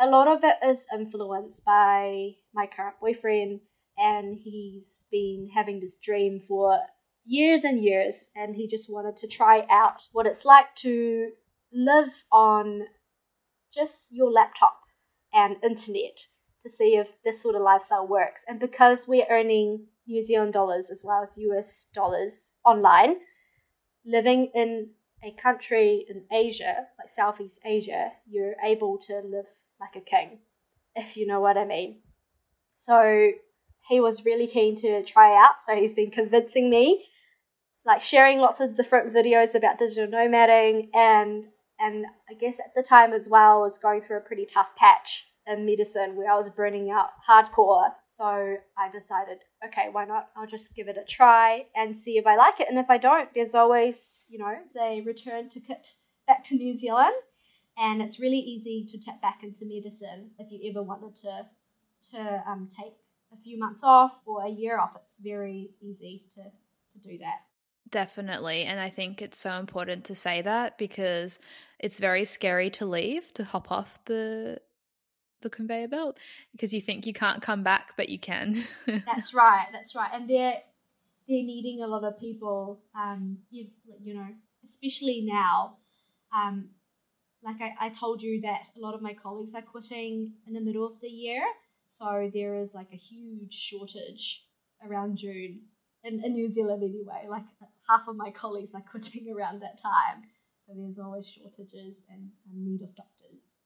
a 0.00 0.08
lot 0.08 0.28
of 0.28 0.40
it 0.42 0.56
is 0.66 0.86
influenced 0.92 1.64
by 1.64 2.36
my 2.54 2.66
current 2.66 2.96
boyfriend, 3.00 3.60
and 3.98 4.38
he's 4.42 4.98
been 5.10 5.50
having 5.54 5.80
this 5.80 5.96
dream 5.96 6.40
for 6.40 6.80
years 7.26 7.64
and 7.64 7.82
years, 7.82 8.30
and 8.34 8.56
he 8.56 8.66
just 8.66 8.90
wanted 8.90 9.16
to 9.18 9.28
try 9.28 9.66
out 9.70 10.02
what 10.12 10.26
it's 10.26 10.44
like 10.46 10.74
to 10.76 11.32
live 11.70 12.24
on 12.32 12.82
just 13.74 14.08
your 14.10 14.30
laptop 14.30 14.78
and 15.34 15.56
internet 15.62 16.28
to 16.66 16.72
see 16.72 16.96
if 16.96 17.22
this 17.22 17.42
sort 17.42 17.54
of 17.54 17.62
lifestyle 17.62 18.06
works. 18.06 18.44
And 18.48 18.58
because 18.58 19.06
we're 19.06 19.26
earning 19.30 19.86
New 20.06 20.22
Zealand 20.24 20.52
dollars 20.52 20.90
as 20.90 21.04
well 21.06 21.22
as 21.22 21.38
US 21.38 21.86
dollars 21.94 22.54
online, 22.64 23.16
living 24.04 24.50
in 24.54 24.90
a 25.22 25.30
country 25.30 26.04
in 26.08 26.24
Asia, 26.32 26.88
like 26.98 27.08
Southeast 27.08 27.60
Asia, 27.64 28.12
you're 28.28 28.56
able 28.64 28.98
to 29.06 29.20
live 29.24 29.46
like 29.80 29.96
a 29.96 30.00
king, 30.00 30.40
if 30.94 31.16
you 31.16 31.26
know 31.26 31.40
what 31.40 31.56
I 31.56 31.64
mean. 31.64 32.00
So 32.74 33.30
he 33.88 34.00
was 34.00 34.24
really 34.24 34.46
keen 34.46 34.76
to 34.76 35.02
try 35.04 35.32
out, 35.32 35.60
so 35.60 35.76
he's 35.76 35.94
been 35.94 36.10
convincing 36.10 36.68
me, 36.68 37.06
like 37.84 38.02
sharing 38.02 38.38
lots 38.38 38.60
of 38.60 38.74
different 38.74 39.14
videos 39.14 39.54
about 39.54 39.78
digital 39.78 40.06
nomading 40.06 40.88
and 40.94 41.44
and 41.78 42.06
I 42.28 42.32
guess 42.32 42.58
at 42.58 42.74
the 42.74 42.82
time 42.82 43.12
as 43.12 43.28
well 43.30 43.60
was 43.60 43.78
going 43.78 44.00
through 44.00 44.16
a 44.16 44.22
pretty 44.22 44.46
tough 44.46 44.74
patch 44.76 45.26
in 45.46 45.64
medicine 45.64 46.16
where 46.16 46.30
I 46.30 46.36
was 46.36 46.50
burning 46.50 46.90
out 46.90 47.10
hardcore. 47.28 47.90
So 48.04 48.56
I 48.76 48.90
decided, 48.92 49.38
okay, 49.64 49.88
why 49.92 50.04
not? 50.04 50.30
I'll 50.36 50.46
just 50.46 50.74
give 50.74 50.88
it 50.88 50.96
a 50.98 51.04
try 51.04 51.66
and 51.74 51.96
see 51.96 52.18
if 52.18 52.26
I 52.26 52.36
like 52.36 52.60
it. 52.60 52.68
And 52.68 52.78
if 52.78 52.90
I 52.90 52.98
don't, 52.98 53.28
there's 53.34 53.54
always, 53.54 54.24
you 54.28 54.38
know, 54.38 54.52
a 54.80 55.00
return 55.02 55.48
ticket 55.48 55.94
back 56.26 56.42
to 56.44 56.56
New 56.56 56.74
Zealand. 56.74 57.14
And 57.78 58.00
it's 58.00 58.18
really 58.18 58.38
easy 58.38 58.84
to 58.88 58.98
tap 58.98 59.20
back 59.20 59.42
into 59.42 59.66
medicine 59.66 60.30
if 60.38 60.50
you 60.50 60.70
ever 60.70 60.82
wanted 60.82 61.14
to 61.16 61.46
to 62.12 62.42
um, 62.46 62.68
take 62.68 62.94
a 63.32 63.36
few 63.36 63.58
months 63.58 63.82
off 63.82 64.22
or 64.26 64.44
a 64.44 64.48
year 64.48 64.78
off. 64.78 64.96
It's 64.96 65.18
very 65.18 65.70
easy 65.80 66.24
to, 66.34 66.42
to 66.42 67.08
do 67.08 67.18
that. 67.18 67.40
Definitely. 67.90 68.64
And 68.64 68.80
I 68.80 68.88
think 68.88 69.22
it's 69.22 69.38
so 69.38 69.52
important 69.58 70.04
to 70.06 70.14
say 70.14 70.42
that 70.42 70.76
because 70.78 71.38
it's 71.78 72.00
very 72.00 72.24
scary 72.24 72.70
to 72.70 72.86
leave, 72.86 73.32
to 73.34 73.44
hop 73.44 73.70
off 73.70 73.98
the 74.06 74.60
the 75.42 75.50
conveyor 75.50 75.88
belt 75.88 76.18
because 76.52 76.72
you 76.72 76.80
think 76.80 77.06
you 77.06 77.12
can't 77.12 77.42
come 77.42 77.62
back 77.62 77.92
but 77.96 78.08
you 78.08 78.18
can. 78.18 78.62
that's 79.06 79.34
right. 79.34 79.66
That's 79.72 79.94
right. 79.94 80.10
And 80.12 80.28
they're 80.28 80.62
they're 81.28 81.42
needing 81.42 81.82
a 81.82 81.86
lot 81.86 82.04
of 82.04 82.18
people 82.18 82.80
um 82.98 83.38
you, 83.50 83.68
you 84.02 84.14
know, 84.14 84.28
especially 84.64 85.22
now. 85.22 85.76
Um 86.34 86.70
like 87.42 87.60
I, 87.60 87.86
I 87.86 87.88
told 87.90 88.22
you 88.22 88.40
that 88.42 88.68
a 88.76 88.80
lot 88.80 88.94
of 88.94 89.02
my 89.02 89.14
colleagues 89.14 89.54
are 89.54 89.62
quitting 89.62 90.32
in 90.46 90.54
the 90.54 90.60
middle 90.60 90.86
of 90.86 91.00
the 91.00 91.08
year. 91.08 91.42
So 91.86 92.30
there 92.32 92.56
is 92.56 92.74
like 92.74 92.88
a 92.92 92.96
huge 92.96 93.52
shortage 93.52 94.46
around 94.84 95.16
June 95.16 95.60
in, 96.02 96.24
in 96.24 96.34
New 96.34 96.50
Zealand 96.50 96.82
anyway. 96.82 97.26
Like 97.28 97.44
half 97.88 98.08
of 98.08 98.16
my 98.16 98.30
colleagues 98.30 98.74
are 98.74 98.82
quitting 98.82 99.32
around 99.36 99.60
that 99.62 99.80
time. 99.80 100.24
So 100.58 100.72
there's 100.76 100.98
always 100.98 101.28
shortages 101.28 102.06
and 102.10 102.30
a 102.50 102.56
need 102.56 102.82
of 102.82 102.94
doctors. 102.96 103.15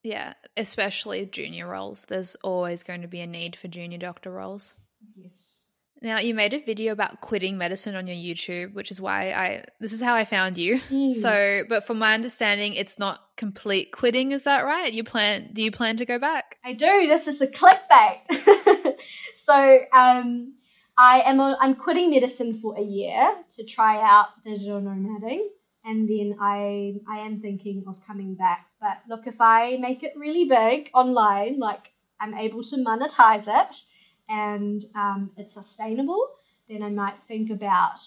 Yeah, 0.03 0.35
especially 0.57 1.27
junior 1.27 1.69
roles. 1.69 2.05
There's 2.09 2.35
always 2.37 2.83
going 2.83 3.03
to 3.03 3.09
be 3.09 3.21
a 3.21 3.27
need 3.27 3.57
for 3.57 3.69
junior 3.69 3.99
doctor 3.99 4.31
roles. 4.31 4.75
Yes. 5.17 5.71
Now 6.03 6.19
you 6.19 6.35
made 6.35 6.55
a 6.55 6.61
video 6.61 6.93
about 6.93 7.21
quitting 7.21 7.59
medicine 7.59 7.95
on 7.95 8.07
your 8.07 8.17
YouTube, 8.17 8.73
which 8.73 8.91
is 8.91 9.01
why 9.01 9.33
I 9.33 9.65
this 9.81 9.93
is 9.93 10.01
how 10.01 10.15
I 10.15 10.25
found 10.25 10.57
you. 10.57 10.81
Mm. 10.89 11.15
So, 11.15 11.63
but 11.69 11.87
from 11.87 11.99
my 11.99 12.15
understanding, 12.15 12.73
it's 12.75 12.99
not 12.99 13.21
complete 13.37 13.93
quitting. 13.93 14.33
Is 14.33 14.45
that 14.45 14.65
right? 14.65 14.91
You 14.91 15.05
plan? 15.05 15.51
Do 15.53 15.63
you 15.63 15.71
plan 15.71 15.99
to 15.99 16.07
go 16.07 16.19
back? 16.19 16.57
I 16.65 16.73
do. 16.73 17.07
This 17.07 17.29
is 17.29 17.43
a 17.43 17.47
clickbait. 17.47 18.97
so, 19.37 19.81
um, 19.93 20.55
I 20.99 21.23
am 21.25 21.41
I'm 21.41 21.75
quitting 21.75 22.11
medicine 22.11 22.55
for 22.55 22.79
a 22.79 22.83
year 22.83 23.37
to 23.57 23.65
try 23.65 24.01
out 24.03 24.43
digital 24.45 24.81
nomading, 24.81 25.49
and 25.85 26.09
then 26.09 26.37
I 26.41 26.95
I 27.09 27.19
am 27.19 27.41
thinking 27.41 27.85
of 27.87 28.05
coming 28.07 28.35
back. 28.35 28.67
But 28.81 29.03
look, 29.09 29.27
if 29.27 29.41
I 29.41 29.77
make 29.77 30.03
it 30.03 30.13
really 30.17 30.45
big 30.45 30.91
online, 30.95 31.59
like 31.59 31.93
I'm 32.21 32.35
able 32.35 32.63
to 32.65 32.77
monetize 32.77 33.47
it 33.49 33.85
and 34.29 34.85
um, 34.95 35.33
it's 35.37 35.55
sustainable, 35.55 36.29
then 36.69 36.83
I 36.83 36.91
might 36.91 37.23
think 37.23 37.51
about, 37.51 38.01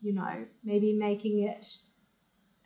you 0.00 0.12
know, 0.12 0.46
maybe 0.64 0.92
making 0.92 1.42
it 1.42 1.76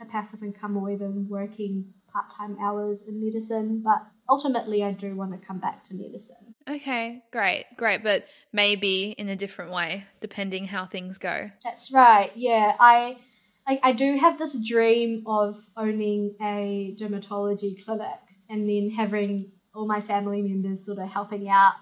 a 0.01 0.05
passive 0.05 0.43
income 0.43 0.77
or 0.77 0.91
even 0.91 1.29
working 1.29 1.93
part 2.13 2.31
time 2.31 2.57
hours 2.61 3.07
in 3.07 3.21
medicine. 3.21 3.83
But 3.85 4.07
ultimately, 4.29 4.83
I 4.85 4.93
do 4.93 5.15
want 5.15 5.33
to 5.33 5.47
come 5.47 5.59
back 5.59 5.85
to 5.85 5.95
medicine. 5.95 6.55
Okay, 6.69 7.23
great, 7.33 7.65
great. 7.77 8.03
But 8.03 8.27
maybe 8.53 9.15
in 9.19 9.29
a 9.29 9.37
different 9.37 9.73
way, 9.73 10.05
depending 10.21 10.67
how 10.67 10.87
things 10.87 11.19
go. 11.19 11.51
That's 11.65 11.93
right. 11.93 12.31
Yeah. 12.35 12.77
I. 12.79 13.19
Like, 13.69 13.81
I 13.83 13.93
do 13.93 14.17
have 14.17 14.39
this 14.39 14.59
dream 14.67 15.23
of 15.27 15.69
owning 15.77 16.35
a 16.41 16.97
dermatology 16.99 17.85
clinic 17.85 18.21
and 18.49 18.69
then 18.69 18.91
having 18.91 19.53
all 19.75 19.87
my 19.87 20.01
family 20.01 20.41
members 20.41 20.87
sort 20.87 20.99
of 20.99 21.11
helping 21.11 21.49
out 21.51 21.75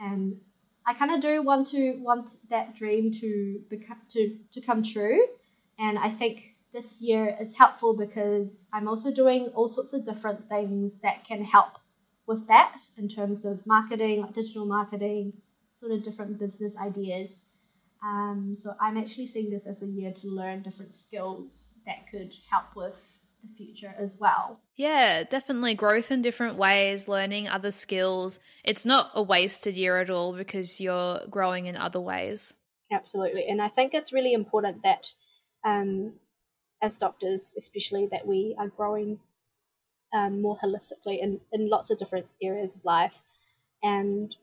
and 0.00 0.40
I 0.86 0.94
kind 0.94 1.12
of 1.12 1.20
do 1.20 1.42
want 1.42 1.68
to 1.68 1.92
want 2.00 2.36
that 2.48 2.74
dream 2.74 3.12
to 3.20 3.60
become 3.68 3.98
to 4.08 4.38
to 4.50 4.60
come 4.60 4.82
true, 4.82 5.24
and 5.78 5.98
I 5.98 6.08
think 6.08 6.56
this 6.72 7.00
year 7.02 7.36
is 7.40 7.58
helpful 7.58 7.94
because 7.94 8.66
I'm 8.72 8.88
also 8.88 9.12
doing 9.12 9.48
all 9.54 9.68
sorts 9.68 9.92
of 9.92 10.04
different 10.04 10.48
things 10.48 11.00
that 11.00 11.22
can 11.22 11.44
help 11.44 11.78
with 12.26 12.48
that 12.48 12.78
in 12.96 13.08
terms 13.08 13.44
of 13.44 13.66
marketing, 13.66 14.22
like 14.22 14.32
digital 14.32 14.66
marketing, 14.66 15.34
sort 15.70 15.92
of 15.92 16.02
different 16.02 16.38
business 16.38 16.76
ideas. 16.78 17.49
Um, 18.02 18.54
so 18.54 18.72
I'm 18.80 18.96
actually 18.96 19.26
seeing 19.26 19.50
this 19.50 19.66
as 19.66 19.82
a 19.82 19.86
year 19.86 20.12
to 20.12 20.28
learn 20.28 20.62
different 20.62 20.94
skills 20.94 21.74
that 21.86 22.08
could 22.10 22.34
help 22.50 22.74
with 22.74 23.18
the 23.42 23.48
future 23.48 23.94
as 23.98 24.18
well. 24.18 24.60
Yeah, 24.76 25.24
definitely 25.24 25.74
growth 25.74 26.10
in 26.10 26.22
different 26.22 26.56
ways, 26.56 27.08
learning 27.08 27.48
other 27.48 27.70
skills. 27.70 28.38
It's 28.64 28.84
not 28.84 29.10
a 29.14 29.22
wasted 29.22 29.76
year 29.76 29.98
at 29.98 30.10
all 30.10 30.34
because 30.34 30.80
you're 30.80 31.20
growing 31.28 31.66
in 31.66 31.76
other 31.76 32.00
ways. 32.00 32.54
Absolutely. 32.92 33.46
And 33.46 33.62
I 33.62 33.68
think 33.68 33.94
it's 33.94 34.12
really 34.12 34.32
important 34.32 34.82
that 34.82 35.12
um, 35.64 36.14
as 36.82 36.96
doctors, 36.96 37.54
especially, 37.56 38.08
that 38.10 38.26
we 38.26 38.56
are 38.58 38.68
growing 38.68 39.20
um, 40.12 40.42
more 40.42 40.58
holistically 40.58 41.22
in, 41.22 41.40
in 41.52 41.68
lots 41.68 41.90
of 41.90 41.98
different 41.98 42.26
areas 42.42 42.74
of 42.74 42.84
life. 42.84 43.20
And 43.82 44.34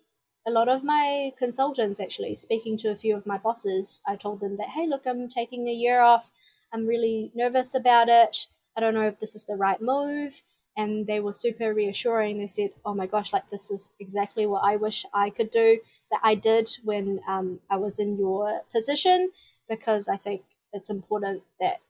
a 0.47 0.51
lot 0.51 0.69
of 0.69 0.81
my 0.83 1.33
consultants, 1.37 1.99
actually, 1.99 2.33
speaking 2.33 2.77
to 2.77 2.89
a 2.89 2.95
few 2.95 3.17
of 3.17 3.25
my 3.25 3.37
bosses, 3.37 4.01
I 4.07 4.15
told 4.15 4.39
them 4.39 4.55
that, 4.57 4.69
hey, 4.69 4.87
look, 4.87 5.03
I'm 5.05 5.27
taking 5.27 5.67
a 5.67 5.73
year 5.73 5.99
off. 5.99 6.31
I'm 6.73 6.87
really 6.87 7.31
nervous 7.35 7.75
about 7.75 8.07
it. 8.07 8.47
I 8.77 8.79
don't 8.79 8.93
know 8.93 9.07
if 9.07 9.19
this 9.19 9.35
is 9.35 9.45
the 9.45 9.57
right 9.57 9.81
move. 9.81 10.41
And 10.77 11.05
they 11.05 11.19
were 11.19 11.33
super 11.33 11.73
reassuring. 11.73 12.39
They 12.39 12.47
said, 12.47 12.69
oh 12.85 12.93
my 12.93 13.07
gosh, 13.07 13.33
like 13.33 13.49
this 13.49 13.69
is 13.71 13.91
exactly 13.99 14.45
what 14.45 14.63
I 14.63 14.77
wish 14.77 15.05
I 15.13 15.31
could 15.31 15.51
do, 15.51 15.79
that 16.11 16.21
I 16.23 16.35
did 16.35 16.69
when 16.83 17.19
um, 17.27 17.59
I 17.69 17.75
was 17.75 17.99
in 17.99 18.17
your 18.17 18.61
position, 18.71 19.31
because 19.67 20.07
I 20.07 20.15
think 20.15 20.43
it's 20.71 20.89
important 20.89 21.43
that, 21.59 21.81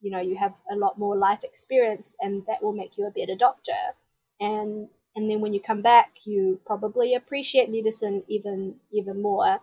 you 0.00 0.10
know, 0.10 0.20
you 0.20 0.36
have 0.36 0.54
a 0.72 0.74
lot 0.74 0.98
more 0.98 1.16
life 1.16 1.44
experience 1.44 2.16
and 2.20 2.42
that 2.46 2.60
will 2.60 2.72
make 2.72 2.98
you 2.98 3.06
a 3.06 3.10
better 3.10 3.36
doctor. 3.36 3.72
And 4.40 4.88
and 5.16 5.30
then 5.30 5.40
when 5.40 5.52
you 5.52 5.60
come 5.60 5.82
back, 5.82 6.20
you 6.24 6.60
probably 6.64 7.14
appreciate 7.14 7.70
medicine 7.70 8.22
even 8.28 8.76
even 8.90 9.20
more, 9.20 9.60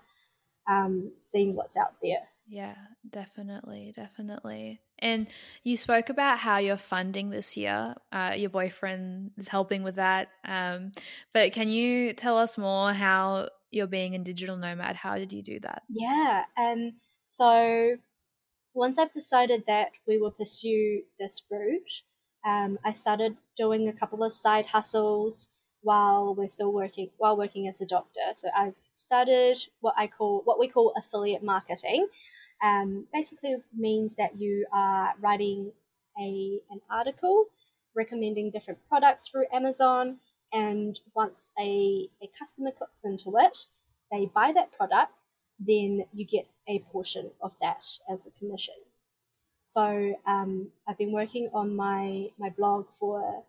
um, 0.67 1.12
seeing 1.19 1.55
what's 1.55 1.77
out 1.77 1.95
there. 2.01 2.27
Yeah, 2.47 2.75
definitely, 3.10 3.91
definitely. 3.95 4.81
And 4.99 5.27
you 5.63 5.75
spoke 5.75 6.10
about 6.10 6.39
how 6.39 6.57
you're 6.57 6.77
funding 6.77 7.29
this 7.29 7.57
year. 7.57 7.95
Uh, 8.12 8.33
your 8.38 8.49
boyfriend 8.49 9.31
is 9.38 9.49
helping 9.49 9.83
with 9.83 9.95
that. 9.95 10.29
Um, 10.45 10.93
but 11.33 11.51
can 11.51 11.69
you 11.69 12.13
tell 12.13 12.38
us 12.38 12.57
more 12.57 12.93
how 12.93 13.49
you're 13.71 13.88
being 13.88 14.15
a 14.15 14.19
digital 14.19 14.55
nomad? 14.55 14.95
How 14.95 15.17
did 15.17 15.33
you 15.33 15.43
do 15.43 15.60
that? 15.60 15.83
Yeah. 15.89 16.45
Um, 16.57 16.93
so 17.23 17.97
once 18.73 18.97
I've 18.97 19.12
decided 19.12 19.65
that 19.67 19.89
we 20.07 20.17
will 20.17 20.31
pursue 20.31 21.01
this 21.19 21.43
route, 21.51 22.03
um, 22.47 22.79
I 22.86 22.91
started 22.93 23.36
doing 23.57 23.88
a 23.88 23.93
couple 23.93 24.23
of 24.23 24.31
side 24.31 24.67
hustles 24.67 25.49
while 25.81 26.33
we're 26.36 26.47
still 26.47 26.73
working 26.73 27.10
while 27.17 27.38
working 27.38 27.67
as 27.67 27.81
a 27.81 27.86
doctor. 27.86 28.21
So 28.36 28.49
I've 28.55 28.81
started 28.93 29.57
what 29.81 29.95
I 29.97 30.07
call 30.07 30.41
what 30.45 30.60
we 30.60 30.67
call 30.67 30.93
affiliate 30.97 31.43
marketing 31.43 32.07
um, 32.63 33.05
basically 33.13 33.57
means 33.75 34.15
that 34.15 34.39
you 34.39 34.65
are 34.73 35.13
writing 35.19 35.71
a, 36.19 36.60
an 36.71 36.81
article 36.89 37.45
recommending 37.95 38.51
different 38.51 38.79
products 38.88 39.27
through 39.27 39.45
Amazon. 39.53 40.17
And 40.53 40.99
once 41.15 41.51
a, 41.60 42.10
a 42.21 42.29
customer 42.38 42.71
clicks 42.71 43.03
into 43.03 43.33
it, 43.38 43.57
they 44.12 44.29
buy 44.33 44.51
that 44.55 44.71
product, 44.71 45.12
then 45.60 46.05
you 46.13 46.25
get 46.25 46.47
a 46.67 46.79
portion 46.91 47.31
of 47.41 47.55
that 47.62 47.83
as 48.12 48.27
a 48.27 48.31
commission. 48.31 48.75
So 49.67 50.15
um, 50.25 50.69
I've 50.88 50.97
been 50.97 51.12
working 51.12 51.49
on 51.53 51.75
my, 51.75 52.30
my 52.39 52.49
blog 52.51 52.89
for 52.89 53.43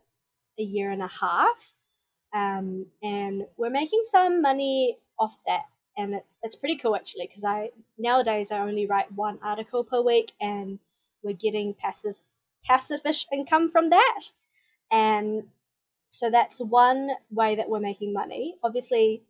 a 0.59 0.63
year 0.63 0.91
and 0.91 1.01
a 1.01 1.07
half, 1.07 1.75
um, 2.35 2.87
and 3.05 3.47
we're 3.57 3.71
making 3.71 4.03
some 4.05 4.43
money 4.43 4.99
off 5.21 5.39
that 5.47 5.67
and 5.97 6.15
it's 6.15 6.39
it's 6.43 6.57
pretty 6.57 6.77
cool 6.77 6.97
actually 6.97 7.27
because 7.29 7.45
I 7.45 7.71
nowadays 7.99 8.51
I 8.51 8.59
only 8.59 8.87
write 8.87 9.13
one 9.13 9.39
article 9.45 9.85
per 9.85 10.01
week, 10.01 10.33
and 10.41 10.81
we're 11.23 11.35
getting 11.35 11.73
passive 11.73 12.19
passive-ish 12.65 13.29
income 13.33 13.71
from 13.71 13.91
that, 13.91 14.21
and 14.91 15.45
so 16.11 16.31
that's 16.31 16.59
one 16.61 17.11
way 17.31 17.55
that 17.55 17.69
we're 17.69 17.79
making 17.79 18.13
money. 18.13 18.57
Obviously, 18.65 19.23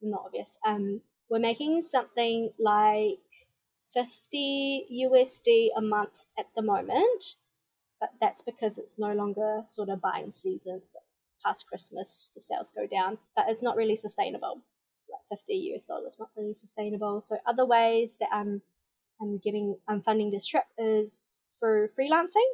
not 0.00 0.22
obvious. 0.24 0.58
Um, 0.66 1.02
we're 1.28 1.40
making 1.40 1.82
something 1.82 2.52
like 2.58 3.18
fifty 3.92 4.86
USD 4.90 5.68
a 5.76 5.80
month 5.80 6.26
at 6.38 6.46
the 6.56 6.62
moment, 6.62 7.36
but 8.00 8.10
that's 8.20 8.42
because 8.42 8.78
it's 8.78 8.98
no 8.98 9.12
longer 9.12 9.62
sort 9.64 9.88
of 9.88 10.00
buying 10.00 10.32
seasons. 10.32 10.96
Past 11.44 11.66
Christmas, 11.68 12.30
the 12.34 12.40
sales 12.40 12.72
go 12.72 12.86
down, 12.86 13.18
but 13.34 13.46
it's 13.48 13.62
not 13.62 13.76
really 13.76 13.96
sustainable. 13.96 14.60
Like 15.10 15.38
50 15.40 15.54
US 15.74 15.84
dollars, 15.84 16.16
not 16.18 16.30
really 16.36 16.54
sustainable. 16.54 17.20
So 17.20 17.38
other 17.46 17.66
ways 17.66 18.18
that 18.18 18.28
I'm 18.32 18.62
I'm 19.20 19.38
getting 19.38 19.76
I'm 19.88 20.02
funding 20.02 20.30
this 20.30 20.46
trip 20.46 20.64
is 20.78 21.36
through 21.58 21.88
freelancing. 21.88 22.50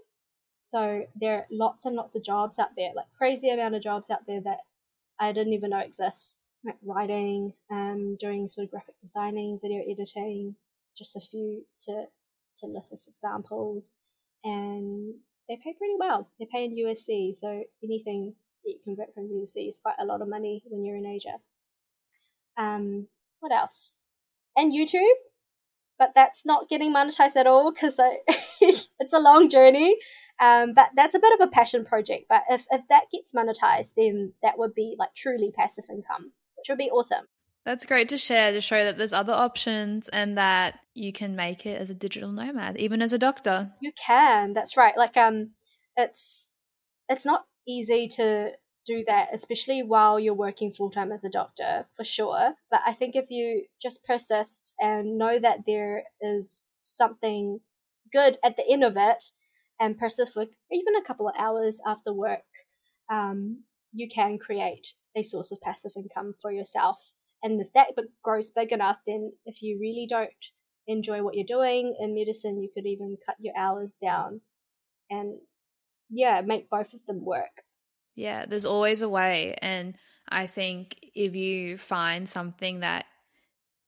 So 0.60 1.06
there 1.18 1.34
are 1.34 1.46
lots 1.50 1.86
and 1.86 1.96
lots 1.96 2.14
of 2.14 2.22
jobs 2.22 2.58
out 2.58 2.76
there, 2.76 2.90
like 2.94 3.06
crazy 3.16 3.48
amount 3.50 3.74
of 3.74 3.82
jobs 3.82 4.10
out 4.10 4.26
there 4.26 4.40
that 4.42 4.58
I 5.18 5.32
didn't 5.32 5.54
even 5.54 5.70
know 5.70 5.78
exist. 5.78 6.38
Like 6.64 6.76
writing, 6.84 7.54
um, 7.70 8.16
doing 8.20 8.48
sort 8.48 8.64
of 8.66 8.70
graphic 8.72 8.96
designing, 9.00 9.60
video 9.62 9.82
editing, 9.88 10.56
just 10.98 11.16
a 11.16 11.20
few 11.20 11.64
to 11.82 12.04
to 12.58 12.66
list 12.66 12.92
as 12.92 13.06
examples. 13.08 13.94
And 14.44 15.14
they 15.48 15.56
pay 15.56 15.74
pretty 15.76 15.94
well. 15.98 16.30
They 16.38 16.46
pay 16.52 16.64
in 16.64 16.76
USD, 16.76 17.36
so 17.36 17.62
anything 17.82 18.34
that 18.64 18.70
you 18.70 18.78
convert 18.84 19.14
from 19.14 19.28
USD 19.28 19.68
is 19.68 19.80
quite 19.82 19.96
a 19.98 20.04
lot 20.04 20.20
of 20.20 20.28
money 20.28 20.62
when 20.66 20.84
you're 20.84 20.96
in 20.96 21.06
Asia. 21.06 21.38
Um, 22.56 23.08
what 23.40 23.52
else? 23.52 23.90
And 24.56 24.72
YouTube, 24.72 25.14
but 25.98 26.12
that's 26.14 26.44
not 26.44 26.68
getting 26.68 26.92
monetized 26.92 27.36
at 27.36 27.46
all 27.46 27.72
because 27.72 28.00
it's 28.60 29.12
a 29.12 29.20
long 29.20 29.48
journey. 29.48 29.96
Um, 30.40 30.72
but 30.74 30.90
that's 30.94 31.14
a 31.14 31.20
bit 31.20 31.32
of 31.32 31.46
a 31.46 31.50
passion 31.50 31.84
project. 31.84 32.26
But 32.28 32.42
if, 32.48 32.66
if 32.70 32.82
that 32.88 33.04
gets 33.12 33.32
monetized, 33.32 33.94
then 33.96 34.34
that 34.42 34.58
would 34.58 34.74
be 34.74 34.94
like 34.98 35.14
truly 35.16 35.52
passive 35.56 35.86
income, 35.90 36.32
which 36.56 36.68
would 36.68 36.78
be 36.78 36.90
awesome. 36.90 37.26
That's 37.68 37.84
great 37.84 38.08
to 38.08 38.16
share 38.16 38.52
to 38.52 38.62
show 38.62 38.82
that 38.82 38.96
there's 38.96 39.12
other 39.12 39.34
options 39.34 40.08
and 40.08 40.38
that 40.38 40.78
you 40.94 41.12
can 41.12 41.36
make 41.36 41.66
it 41.66 41.78
as 41.78 41.90
a 41.90 41.94
digital 41.94 42.32
nomad, 42.32 42.80
even 42.80 43.02
as 43.02 43.12
a 43.12 43.18
doctor. 43.18 43.72
You 43.82 43.92
can. 44.06 44.54
That's 44.54 44.74
right. 44.74 44.96
Like 44.96 45.18
um, 45.18 45.50
it's 45.94 46.48
it's 47.10 47.26
not 47.26 47.44
easy 47.68 48.08
to 48.16 48.52
do 48.86 49.04
that, 49.06 49.28
especially 49.34 49.82
while 49.82 50.18
you're 50.18 50.32
working 50.32 50.72
full 50.72 50.90
time 50.90 51.12
as 51.12 51.24
a 51.24 51.28
doctor, 51.28 51.84
for 51.94 52.04
sure. 52.04 52.54
But 52.70 52.80
I 52.86 52.94
think 52.94 53.14
if 53.14 53.28
you 53.28 53.66
just 53.82 54.02
persist 54.02 54.72
and 54.80 55.18
know 55.18 55.38
that 55.38 55.66
there 55.66 56.04
is 56.22 56.64
something 56.72 57.58
good 58.10 58.38
at 58.42 58.56
the 58.56 58.64
end 58.66 58.82
of 58.82 58.96
it, 58.96 59.24
and 59.78 59.98
persist 59.98 60.32
for 60.32 60.46
even 60.72 60.96
a 60.96 61.04
couple 61.04 61.28
of 61.28 61.34
hours 61.38 61.82
after 61.86 62.14
work, 62.14 62.48
um, 63.10 63.64
you 63.92 64.08
can 64.08 64.38
create 64.38 64.94
a 65.14 65.22
source 65.22 65.52
of 65.52 65.60
passive 65.60 65.92
income 65.98 66.32
for 66.40 66.50
yourself. 66.50 67.12
And 67.42 67.60
if 67.60 67.72
that 67.74 67.88
grows 68.22 68.50
big 68.50 68.72
enough, 68.72 68.96
then 69.06 69.32
if 69.46 69.62
you 69.62 69.78
really 69.80 70.06
don't 70.08 70.30
enjoy 70.86 71.22
what 71.22 71.34
you're 71.34 71.44
doing 71.46 71.94
in 72.00 72.14
medicine, 72.14 72.60
you 72.60 72.68
could 72.74 72.86
even 72.86 73.16
cut 73.24 73.36
your 73.38 73.54
hours 73.56 73.94
down 73.94 74.40
and, 75.10 75.38
yeah, 76.10 76.40
make 76.40 76.70
both 76.70 76.94
of 76.94 77.04
them 77.06 77.24
work. 77.24 77.62
Yeah, 78.16 78.46
there's 78.46 78.64
always 78.64 79.02
a 79.02 79.08
way. 79.08 79.54
And 79.62 79.94
I 80.28 80.46
think 80.46 80.98
if 81.14 81.36
you 81.36 81.78
find 81.78 82.28
something 82.28 82.80
that 82.80 83.04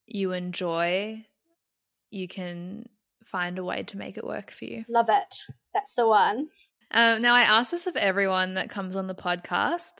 you 0.06 0.32
enjoy, 0.32 1.26
you 2.10 2.28
can 2.28 2.86
find 3.24 3.58
a 3.58 3.64
way 3.64 3.82
to 3.84 3.96
make 3.96 4.16
it 4.16 4.26
work 4.26 4.50
for 4.50 4.64
you. 4.64 4.84
Love 4.88 5.08
it. 5.08 5.36
That's 5.74 5.94
the 5.94 6.06
one. 6.06 6.48
Um, 6.92 7.22
now, 7.22 7.34
I 7.34 7.42
ask 7.42 7.70
this 7.70 7.86
of 7.86 7.96
everyone 7.96 8.54
that 8.54 8.70
comes 8.70 8.96
on 8.96 9.06
the 9.06 9.14
podcast. 9.14 9.92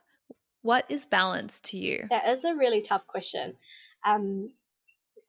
What 0.63 0.85
is 0.89 1.07
balance 1.07 1.61
to 1.63 1.79
you? 1.79 2.07
That 2.11 2.29
is 2.29 2.45
a 2.45 2.55
really 2.55 2.83
tough 2.83 3.07
question. 3.07 3.55
Um, 4.05 4.53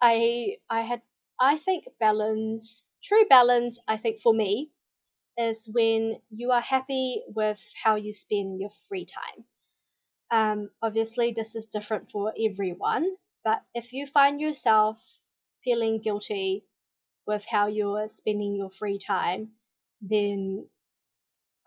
I 0.02 0.58
I 0.70 0.82
had 0.82 1.02
I 1.40 1.58
think 1.58 1.86
balance, 2.00 2.86
true 3.04 3.26
balance. 3.30 3.80
I 3.88 3.98
think 3.98 4.20
for 4.20 4.34
me, 4.34 4.72
is 5.38 5.70
when 5.72 6.18
you 6.30 6.52
are 6.52 6.62
happy 6.62 7.22
with 7.28 7.74
how 7.84 7.96
you 7.96 8.14
spend 8.14 8.60
your 8.60 8.70
free 8.70 9.06
time. 9.06 9.46
Um, 10.32 10.70
obviously, 10.82 11.32
this 11.32 11.56
is 11.56 11.66
different 11.66 12.10
for 12.10 12.34
everyone, 12.40 13.16
but 13.44 13.64
if 13.74 13.92
you 13.92 14.06
find 14.06 14.40
yourself 14.40 15.20
feeling 15.64 16.00
guilty 16.02 16.66
with 17.28 17.46
how 17.50 17.68
you're 17.68 18.08
spending 18.08 18.56
your 18.56 18.70
free 18.70 18.98
time, 18.98 19.50
then 20.02 20.68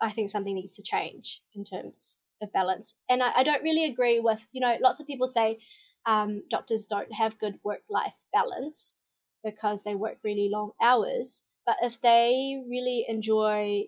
I 0.01 0.09
think 0.09 0.29
something 0.29 0.55
needs 0.55 0.75
to 0.75 0.83
change 0.83 1.41
in 1.53 1.63
terms 1.63 2.19
of 2.41 2.51
balance. 2.53 2.95
And 3.09 3.23
I, 3.23 3.31
I 3.37 3.43
don't 3.43 3.63
really 3.63 3.85
agree 3.85 4.19
with, 4.19 4.45
you 4.51 4.61
know, 4.61 4.77
lots 4.81 4.99
of 4.99 5.07
people 5.07 5.27
say 5.27 5.59
um, 6.05 6.43
doctors 6.49 6.85
don't 6.85 7.13
have 7.13 7.39
good 7.39 7.59
work 7.63 7.81
life 7.89 8.13
balance 8.33 8.99
because 9.43 9.83
they 9.83 9.95
work 9.95 10.17
really 10.23 10.49
long 10.51 10.71
hours. 10.81 11.43
But 11.65 11.77
if 11.81 12.01
they 12.01 12.61
really 12.69 13.05
enjoy 13.07 13.87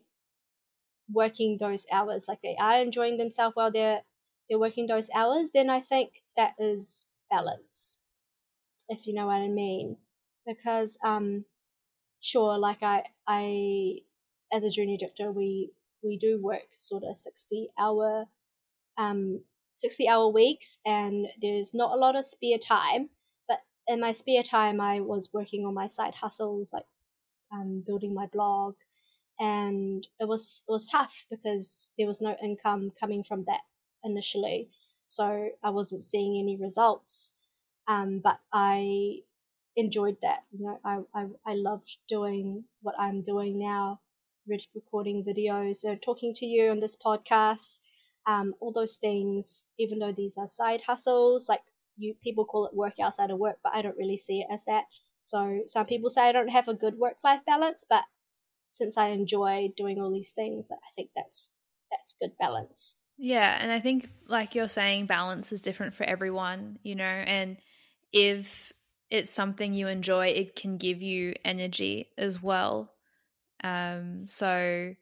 working 1.12 1.57
those 1.57 1.86
hours, 1.91 2.25
like 2.27 2.41
they 2.41 2.55
are 2.60 2.75
enjoying 2.81 3.17
themselves 3.17 3.55
while 3.55 3.71
they're 3.71 4.01
they're 4.49 4.60
working 4.60 4.88
those 4.88 5.10
hours, 5.13 5.51
then 5.53 5.69
I 5.69 5.81
think 5.81 6.23
that 6.38 6.53
is 6.60 7.05
balance. 7.29 7.97
If 8.89 9.07
you 9.07 9.13
know 9.13 9.27
what 9.27 9.41
I 9.41 9.49
mean. 9.49 9.97
Because 10.47 10.97
um 11.03 11.45
sure, 12.21 12.57
like 12.57 12.83
I 12.83 13.05
I 13.27 14.01
as 14.53 14.63
a 14.63 14.69
junior 14.71 14.97
doctor 14.97 15.31
we 15.31 15.71
we 16.03 16.17
do 16.17 16.41
work 16.41 16.67
sort 16.77 17.03
of 17.03 17.17
sixty 17.17 17.69
hour 17.79 18.27
um 18.97 19.41
60 19.73 20.07
hour 20.10 20.27
weeks 20.27 20.79
and 20.86 21.27
there's 21.41 21.73
not 21.73 21.93
a 21.93 21.99
lot 21.99 22.15
of 22.15 22.25
spare 22.25 22.57
time 22.57 23.10
but 23.47 23.60
in 23.88 23.99
my 23.99 24.12
spare 24.12 24.43
time 24.43 24.81
i 24.81 24.99
was 24.99 25.29
working 25.33 25.65
on 25.65 25.73
my 25.73 25.88
side 25.88 26.15
hustles 26.15 26.73
like 26.73 26.86
um, 27.51 27.83
building 27.86 28.13
my 28.13 28.27
blog, 28.27 28.75
and 29.39 30.07
it 30.19 30.27
was 30.27 30.63
it 30.67 30.71
was 30.71 30.89
tough 30.89 31.25
because 31.29 31.91
there 31.97 32.07
was 32.07 32.21
no 32.21 32.36
income 32.43 32.91
coming 32.99 33.23
from 33.23 33.45
that 33.45 33.62
initially, 34.03 34.69
so 35.05 35.49
I 35.63 35.69
wasn't 35.69 36.03
seeing 36.03 36.39
any 36.39 36.57
results. 36.57 37.31
Um, 37.88 38.19
but 38.19 38.39
I 38.53 39.19
enjoyed 39.75 40.17
that. 40.21 40.43
You 40.51 40.65
know, 40.65 40.79
I, 40.86 40.99
I 41.13 41.27
I 41.45 41.53
loved 41.55 41.97
doing 42.07 42.65
what 42.81 42.95
I'm 42.99 43.21
doing 43.23 43.60
now, 43.60 44.01
recording 44.75 45.23
videos, 45.23 45.83
and 45.83 46.01
talking 46.01 46.33
to 46.36 46.45
you 46.45 46.71
on 46.71 46.79
this 46.79 46.97
podcast. 46.97 47.79
Um, 48.28 48.56
all 48.60 48.74
those 48.74 48.98
things, 48.98 49.66
even 49.80 50.00
though 50.00 50.12
these 50.12 50.38
are 50.38 50.48
side 50.48 50.82
hustles, 50.86 51.48
like 51.50 51.62
you 51.98 52.13
people 52.22 52.46
call 52.46 52.68
it 52.68 52.76
work 52.76 53.00
outside 53.00 53.32
of 53.32 53.40
work, 53.40 53.60
but 53.63 53.74
I 53.74 53.82
don't 53.82 53.98
really 53.98 54.18
see 54.18 54.42
it 54.42 54.48
as 54.52 54.66
that. 54.66 54.86
So 55.22 55.62
some 55.68 55.86
people 55.86 56.10
say 56.10 56.30
I 56.30 56.32
don't 56.34 56.50
have 56.50 56.68
a 56.68 56.74
good 56.74 56.98
work 56.98 57.18
life 57.24 57.42
balance, 57.46 57.86
but 57.90 58.04
since 58.68 58.98
I 58.98 59.10
enjoy 59.10 59.70
doing 59.76 60.00
all 60.00 60.12
these 60.12 60.32
things, 60.32 60.70
I 60.72 60.78
think 60.96 61.12
that's 61.16 61.52
that's 61.92 62.13
good 62.13 62.38
balance. 62.38 62.98
Yeah, 63.18 63.58
and 63.62 63.72
I 63.72 63.80
think 63.80 64.10
like 64.28 64.54
you're 64.56 64.68
saying 64.68 65.08
balance 65.08 65.52
is 65.52 65.62
different 65.62 65.94
for 65.96 66.04
everyone, 66.04 66.80
you 66.84 66.96
know, 66.96 67.04
and 67.04 67.58
if 68.13 68.72
it's 69.10 69.32
something 69.32 69.74
you 69.74 69.88
enjoy, 69.88 70.28
it 70.28 70.56
can 70.56 70.78
give 70.78 71.02
you 71.02 71.34
energy 71.44 72.12
as 72.18 72.42
well. 72.42 72.94
Um 73.63 74.28
so 74.28 74.96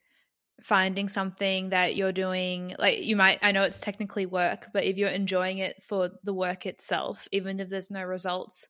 finding 0.63 1.07
something 1.07 1.69
that 1.69 1.95
you're 1.95 2.11
doing 2.11 2.73
like 2.79 3.03
you 3.03 3.15
might 3.15 3.39
I 3.41 3.51
know 3.51 3.63
it's 3.63 3.79
technically 3.79 4.25
work, 4.25 4.67
but 4.73 4.83
if 4.83 4.97
you're 4.97 5.09
enjoying 5.09 5.59
it 5.59 5.83
for 5.83 6.09
the 6.23 6.33
work 6.33 6.65
itself, 6.65 7.27
even 7.31 7.59
if 7.59 7.69
there's 7.69 7.91
no 7.91 8.03
results, 8.03 8.67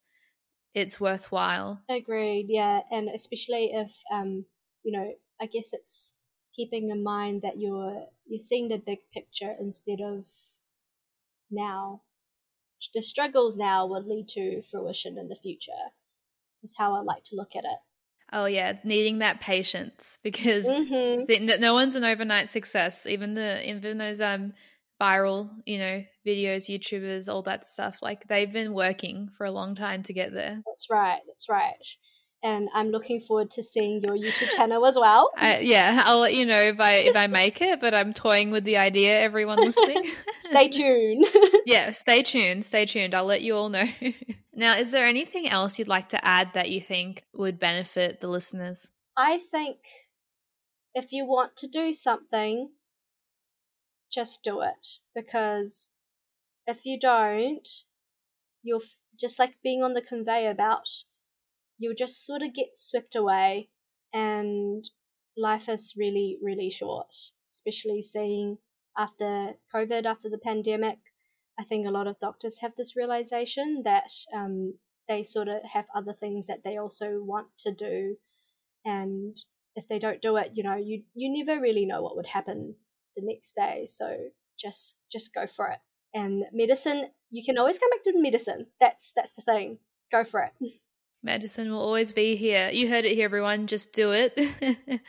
it's 0.73 0.99
worthwhile. 0.99 1.81
Agreed, 1.89 2.47
yeah. 2.49 2.81
And 2.91 3.09
especially 3.09 3.71
if 3.73 4.01
um, 4.11 4.45
you 4.83 4.97
know, 4.97 5.13
I 5.41 5.45
guess 5.45 5.69
it's 5.73 6.15
keeping 6.55 6.89
in 6.89 7.03
mind 7.03 7.41
that 7.43 7.59
you're 7.59 8.05
you're 8.25 8.39
seeing 8.39 8.67
the 8.67 8.77
big 8.77 8.99
picture 9.13 9.55
instead 9.59 9.99
of 10.03 10.25
now. 11.51 12.01
The 12.93 13.01
struggles 13.01 13.57
now 13.57 13.87
will 13.87 14.05
lead 14.05 14.27
to 14.29 14.61
fruition 14.61 15.17
in 15.17 15.27
the 15.27 15.35
future. 15.35 15.71
Is 16.61 16.75
how 16.77 16.95
I 16.95 17.01
like 17.01 17.23
to 17.25 17.35
look 17.35 17.55
at 17.55 17.63
it. 17.63 17.79
Oh 18.33 18.45
yeah, 18.45 18.77
needing 18.83 19.19
that 19.19 19.41
patience 19.41 20.19
because 20.23 20.65
mm-hmm. 20.65 21.59
no 21.59 21.73
one's 21.73 21.95
an 21.95 22.03
overnight 22.03 22.49
success. 22.49 23.05
Even 23.05 23.35
the 23.35 23.67
even 23.67 23.97
those 23.97 24.21
um 24.21 24.53
viral, 25.01 25.49
you 25.65 25.77
know, 25.77 26.03
videos, 26.25 26.69
YouTubers, 26.69 27.31
all 27.31 27.41
that 27.43 27.67
stuff. 27.67 27.99
Like 28.01 28.27
they've 28.27 28.51
been 28.51 28.73
working 28.73 29.29
for 29.29 29.45
a 29.45 29.51
long 29.51 29.75
time 29.75 30.03
to 30.03 30.13
get 30.13 30.33
there. 30.33 30.61
That's 30.65 30.89
right. 30.89 31.19
That's 31.27 31.49
right. 31.49 31.73
And 32.43 32.69
I'm 32.75 32.91
looking 32.91 33.21
forward 33.21 33.49
to 33.51 33.63
seeing 33.63 34.01
your 34.01 34.15
YouTube 34.15 34.51
channel 34.51 34.85
as 34.85 34.95
well. 34.95 35.31
Yeah, 35.41 36.03
I'll 36.05 36.19
let 36.19 36.35
you 36.35 36.45
know 36.45 36.61
if 36.61 36.79
I 36.79 36.93
if 36.95 37.15
I 37.15 37.25
make 37.25 37.59
it. 37.61 37.81
But 37.81 37.95
I'm 37.95 38.13
toying 38.13 38.51
with 38.51 38.63
the 38.65 38.77
idea. 38.77 39.19
Everyone 39.19 39.57
listening, 39.57 40.03
stay 40.39 40.69
tuned. 40.69 41.25
yeah, 41.65 41.89
stay 41.91 42.21
tuned. 42.21 42.63
Stay 42.65 42.85
tuned. 42.85 43.15
I'll 43.15 43.25
let 43.25 43.41
you 43.41 43.55
all 43.55 43.69
know. 43.69 43.85
now, 44.53 44.77
is 44.77 44.91
there 44.91 45.05
anything 45.05 45.49
else 45.49 45.79
you'd 45.79 45.87
like 45.87 46.09
to 46.09 46.23
add 46.23 46.51
that 46.53 46.69
you 46.69 46.81
think 46.81 47.23
would 47.33 47.59
benefit 47.59 48.21
the 48.21 48.27
listeners? 48.27 48.91
I 49.17 49.39
think 49.39 49.77
if 50.93 51.11
you 51.11 51.25
want 51.25 51.55
to 51.57 51.67
do 51.67 51.93
something, 51.93 52.69
just 54.11 54.43
do 54.43 54.61
it 54.61 54.99
because 55.13 55.89
if 56.67 56.85
you 56.85 56.99
don't, 56.99 57.67
you'll 58.63 58.81
just 59.19 59.39
like 59.39 59.55
being 59.63 59.83
on 59.83 59.93
the 59.93 60.01
conveyor 60.01 60.53
belt, 60.53 61.03
you'll 61.77 61.95
just 61.95 62.25
sort 62.25 62.41
of 62.41 62.53
get 62.53 62.69
swept 62.75 63.15
away, 63.15 63.69
and 64.13 64.83
life 65.37 65.67
is 65.69 65.93
really, 65.97 66.37
really 66.41 66.69
short, 66.69 67.13
especially 67.49 68.01
seeing 68.01 68.57
after 68.97 69.53
COVID, 69.73 70.05
after 70.05 70.29
the 70.29 70.37
pandemic. 70.37 70.99
I 71.59 71.63
think 71.63 71.87
a 71.87 71.91
lot 71.91 72.07
of 72.07 72.19
doctors 72.19 72.59
have 72.61 72.73
this 72.77 72.95
realization 72.95 73.81
that 73.85 74.11
um, 74.35 74.75
they 75.07 75.23
sort 75.23 75.47
of 75.47 75.57
have 75.71 75.85
other 75.95 76.13
things 76.13 76.47
that 76.47 76.63
they 76.63 76.77
also 76.77 77.21
want 77.21 77.47
to 77.59 77.73
do, 77.73 78.17
and 78.85 79.37
if 79.75 79.87
they 79.87 79.99
don't 79.99 80.21
do 80.21 80.37
it, 80.37 80.51
you 80.53 80.63
know, 80.63 80.75
you 80.75 81.03
you 81.13 81.31
never 81.31 81.59
really 81.61 81.85
know 81.85 82.01
what 82.01 82.15
would 82.15 82.27
happen 82.27 82.75
the 83.15 83.21
next 83.25 83.53
day. 83.55 83.87
So 83.89 84.29
just 84.59 84.99
just 85.11 85.33
go 85.33 85.47
for 85.47 85.67
it. 85.67 85.79
And 86.13 86.45
medicine, 86.53 87.09
you 87.29 87.43
can 87.43 87.57
always 87.57 87.77
come 87.77 87.89
back 87.89 88.03
to 88.03 88.13
medicine. 88.15 88.67
That's 88.79 89.11
that's 89.15 89.33
the 89.33 89.41
thing. 89.41 89.79
Go 90.11 90.23
for 90.23 90.41
it. 90.41 90.53
Medicine 91.25 91.71
will 91.71 91.81
always 91.81 92.13
be 92.13 92.35
here. 92.35 92.69
You 92.71 92.87
heard 92.87 93.03
it 93.03 93.15
here, 93.15 93.25
everyone. 93.25 93.65
Just 93.65 93.93
do 93.93 94.11
it. 94.11 94.39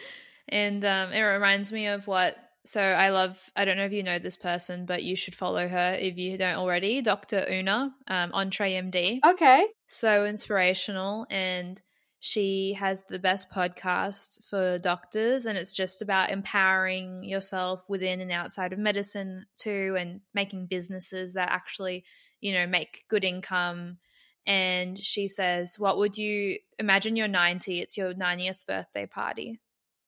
and 0.48 0.84
um, 0.84 1.12
it 1.12 1.20
reminds 1.20 1.72
me 1.72 1.88
of 1.88 2.06
what 2.06 2.36
So 2.64 2.80
I 2.80 3.10
love, 3.10 3.38
I 3.54 3.66
don't 3.66 3.76
know 3.76 3.84
if 3.84 3.92
you 3.92 4.02
know 4.02 4.18
this 4.18 4.36
person, 4.36 4.86
but 4.86 5.04
you 5.04 5.14
should 5.14 5.34
follow 5.34 5.68
her 5.68 5.96
if 6.00 6.16
you 6.16 6.38
don't 6.38 6.56
already. 6.56 7.02
Dr. 7.02 7.44
Una 7.50 7.94
um, 8.08 8.32
EntreMD. 8.32 9.20
Okay. 9.24 9.66
So 9.88 10.24
inspirational. 10.24 11.26
And 11.28 11.80
she 12.18 12.72
has 12.78 13.04
the 13.04 13.18
best 13.18 13.50
podcast 13.50 14.42
for 14.48 14.78
doctors. 14.78 15.44
And 15.44 15.58
it's 15.58 15.76
just 15.76 16.00
about 16.00 16.30
empowering 16.30 17.24
yourself 17.24 17.82
within 17.88 18.22
and 18.22 18.32
outside 18.32 18.72
of 18.72 18.78
medicine 18.78 19.44
too, 19.58 19.96
and 19.98 20.22
making 20.32 20.66
businesses 20.66 21.34
that 21.34 21.50
actually, 21.50 22.04
you 22.40 22.54
know, 22.54 22.66
make 22.66 23.04
good 23.08 23.22
income. 23.22 23.98
And 24.46 24.98
she 24.98 25.28
says, 25.28 25.78
What 25.78 25.98
would 25.98 26.16
you 26.16 26.58
imagine 26.78 27.16
you're 27.16 27.28
90? 27.28 27.80
It's 27.80 27.96
your 27.96 28.14
90th 28.14 28.66
birthday 28.66 29.06
party. 29.06 29.60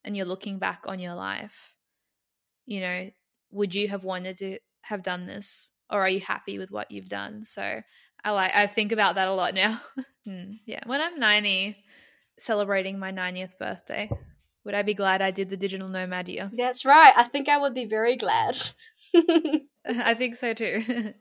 And 0.04 0.16
you're 0.16 0.26
looking 0.26 0.58
back 0.58 0.84
on 0.86 1.00
your 1.00 1.14
life 1.14 1.74
you 2.68 2.80
know, 2.80 3.10
would 3.50 3.74
you 3.74 3.88
have 3.88 4.04
wanted 4.04 4.36
to 4.36 4.58
have 4.82 5.02
done 5.02 5.26
this? 5.26 5.70
Or 5.90 6.02
are 6.02 6.08
you 6.08 6.20
happy 6.20 6.58
with 6.58 6.70
what 6.70 6.90
you've 6.90 7.08
done? 7.08 7.44
So 7.46 7.80
I 8.22 8.30
like 8.30 8.54
I 8.54 8.66
think 8.66 8.92
about 8.92 9.16
that 9.16 9.26
a 9.26 9.32
lot 9.32 9.54
now. 9.54 9.80
Hmm, 10.26 10.56
yeah. 10.66 10.80
When 10.84 11.00
I'm 11.00 11.18
90, 11.18 11.74
celebrating 12.38 12.98
my 12.98 13.10
90th 13.10 13.56
birthday, 13.58 14.10
would 14.62 14.74
I 14.74 14.82
be 14.82 14.92
glad 14.92 15.22
I 15.22 15.30
did 15.30 15.48
the 15.48 15.56
digital 15.56 15.88
nomad 15.88 16.28
year? 16.28 16.50
That's 16.54 16.84
right. 16.84 17.14
I 17.16 17.22
think 17.22 17.48
I 17.48 17.56
would 17.56 17.72
be 17.72 17.86
very 17.86 18.18
glad. 18.18 18.54
I 19.88 20.12
think 20.12 20.34
so 20.34 20.52
too. 20.52 21.14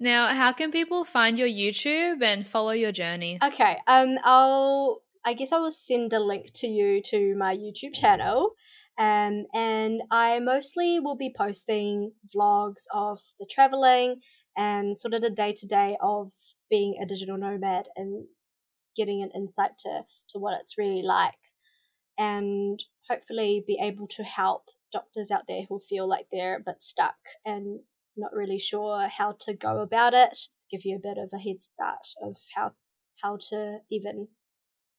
Now, 0.00 0.28
how 0.28 0.52
can 0.52 0.70
people 0.70 1.04
find 1.04 1.38
your 1.38 1.48
YouTube 1.48 2.22
and 2.22 2.46
follow 2.46 2.70
your 2.70 2.92
journey? 2.92 3.38
Okay. 3.42 3.78
Um 3.86 4.18
I'll 4.24 5.02
I 5.24 5.34
guess 5.34 5.52
I 5.52 5.58
will 5.58 5.70
send 5.70 6.12
a 6.12 6.20
link 6.20 6.46
to 6.54 6.66
you 6.66 7.02
to 7.06 7.34
my 7.36 7.54
YouTube 7.54 7.94
channel. 7.94 8.54
Um, 8.98 9.44
and 9.54 10.00
I 10.10 10.40
mostly 10.40 10.98
will 10.98 11.16
be 11.16 11.32
posting 11.36 12.12
vlogs 12.34 12.84
of 12.92 13.20
the 13.38 13.46
traveling 13.48 14.20
and 14.56 14.96
sort 14.96 15.14
of 15.14 15.20
the 15.20 15.30
day 15.30 15.52
to 15.52 15.66
day 15.66 15.96
of 16.02 16.32
being 16.68 16.98
a 17.00 17.06
digital 17.06 17.38
nomad 17.38 17.86
and 17.94 18.26
getting 18.96 19.22
an 19.22 19.30
insight 19.36 19.72
to, 19.80 20.02
to 20.30 20.38
what 20.38 20.58
it's 20.60 20.78
really 20.78 21.02
like. 21.02 21.38
And 22.18 22.82
hopefully 23.08 23.62
be 23.64 23.78
able 23.80 24.08
to 24.08 24.24
help 24.24 24.64
doctors 24.92 25.30
out 25.30 25.46
there 25.46 25.62
who 25.68 25.78
feel 25.78 26.08
like 26.08 26.26
they're 26.32 26.56
a 26.56 26.62
bit 26.64 26.82
stuck 26.82 27.16
and 27.44 27.80
not 28.18 28.34
really 28.34 28.58
sure 28.58 29.08
how 29.08 29.32
to 29.40 29.54
go 29.54 29.80
about 29.80 30.14
it. 30.14 30.32
To 30.32 30.68
give 30.70 30.84
you 30.84 30.96
a 30.96 31.00
bit 31.00 31.18
of 31.18 31.30
a 31.32 31.38
head 31.38 31.62
start 31.62 32.06
of 32.22 32.36
how 32.54 32.72
how 33.22 33.38
to 33.50 33.78
even 33.90 34.28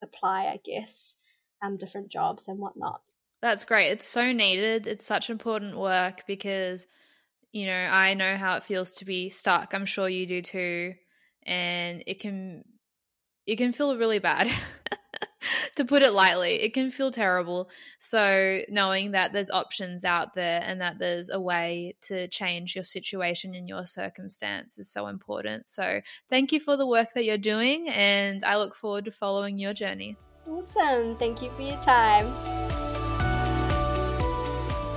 apply, 0.02 0.46
I 0.46 0.60
guess, 0.64 1.16
um, 1.64 1.78
different 1.78 2.10
jobs 2.10 2.48
and 2.48 2.60
whatnot. 2.60 3.02
That's 3.42 3.66
great. 3.66 3.88
It's 3.88 4.06
so 4.06 4.32
needed. 4.32 4.88
It's 4.88 5.06
such 5.06 5.30
important 5.30 5.78
work 5.78 6.26
because, 6.28 6.88
you 7.52 7.66
know, 7.68 7.74
I 7.92 8.14
know 8.14 8.36
how 8.36 8.58
it 8.58 8.64
feels 8.64 8.94
to 8.94 9.06
be 9.06 9.30
stuck. 9.30 9.74
I'm 9.74 9.86
sure 9.86 10.10
you 10.10 10.26
do 10.26 10.42
too. 10.42 10.96
And 11.44 12.04
it 12.06 12.20
can 12.20 12.64
it 13.46 13.58
can 13.58 13.74
feel 13.74 13.98
really 13.98 14.20
bad. 14.20 14.50
to 15.76 15.86
put 15.86 16.02
it 16.02 16.14
lightly, 16.14 16.62
it 16.62 16.74
can 16.74 16.92
feel 16.92 17.12
terrible. 17.12 17.70
So, 18.00 18.62
knowing 18.70 19.12
that 19.12 19.34
there's 19.34 19.52
options 19.52 20.06
out 20.06 20.34
there 20.34 20.62
and 20.64 20.82
that 20.82 21.00
there's 21.00 21.30
a 21.30 21.40
way 21.40 21.96
to 22.02 22.28
change 22.28 22.76
your 22.76 22.84
situation 22.84 23.54
in 23.54 23.66
your 23.66 23.86
circumstance 23.86 24.80
is 24.80 24.90
so 24.90 25.08
important. 25.08 25.68
So, 25.68 26.02
thank 26.30 26.52
you 26.52 26.60
for 26.60 26.78
the 26.78 26.88
work 26.88 27.14
that 27.14 27.26
you're 27.26 27.38
doing, 27.38 27.90
and 27.90 28.44
I 28.44 28.58
look 28.58 28.76
forward 28.76 29.06
to 29.06 29.12
following 29.12 29.58
your 29.58 29.74
journey. 29.74 30.18
Awesome. 30.48 31.16
Thank 31.18 31.42
you 31.42 31.52
for 31.52 31.62
your 31.62 31.80
time. 31.82 32.28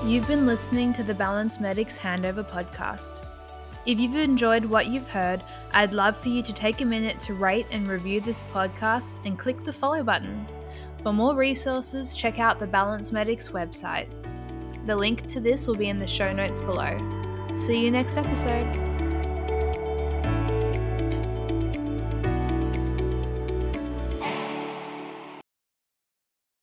You've 0.04 0.26
been 0.26 0.46
listening 0.46 0.92
to 0.94 1.04
the 1.04 1.14
Balanced 1.14 1.60
Medics 1.60 1.96
Handover 1.96 2.42
podcast. 2.42 3.24
If 3.84 3.98
you've 3.98 4.14
enjoyed 4.14 4.64
what 4.64 4.86
you've 4.86 5.08
heard, 5.08 5.42
I'd 5.72 5.92
love 5.92 6.16
for 6.16 6.28
you 6.28 6.42
to 6.42 6.52
take 6.52 6.80
a 6.80 6.84
minute 6.84 7.18
to 7.20 7.34
rate 7.34 7.66
and 7.72 7.88
review 7.88 8.20
this 8.20 8.42
podcast 8.52 9.18
and 9.24 9.38
click 9.38 9.64
the 9.64 9.72
follow 9.72 10.04
button. 10.04 10.46
For 11.02 11.12
more 11.12 11.34
resources, 11.34 12.14
check 12.14 12.38
out 12.38 12.60
the 12.60 12.66
Balanced 12.66 13.12
Medics 13.12 13.48
website. 13.48 14.08
The 14.86 14.94
link 14.94 15.26
to 15.28 15.40
this 15.40 15.66
will 15.66 15.76
be 15.76 15.88
in 15.88 15.98
the 15.98 16.06
show 16.06 16.32
notes 16.32 16.60
below. 16.60 16.96
See 17.66 17.84
you 17.84 17.90
next 17.90 18.16
episode. 18.16 18.91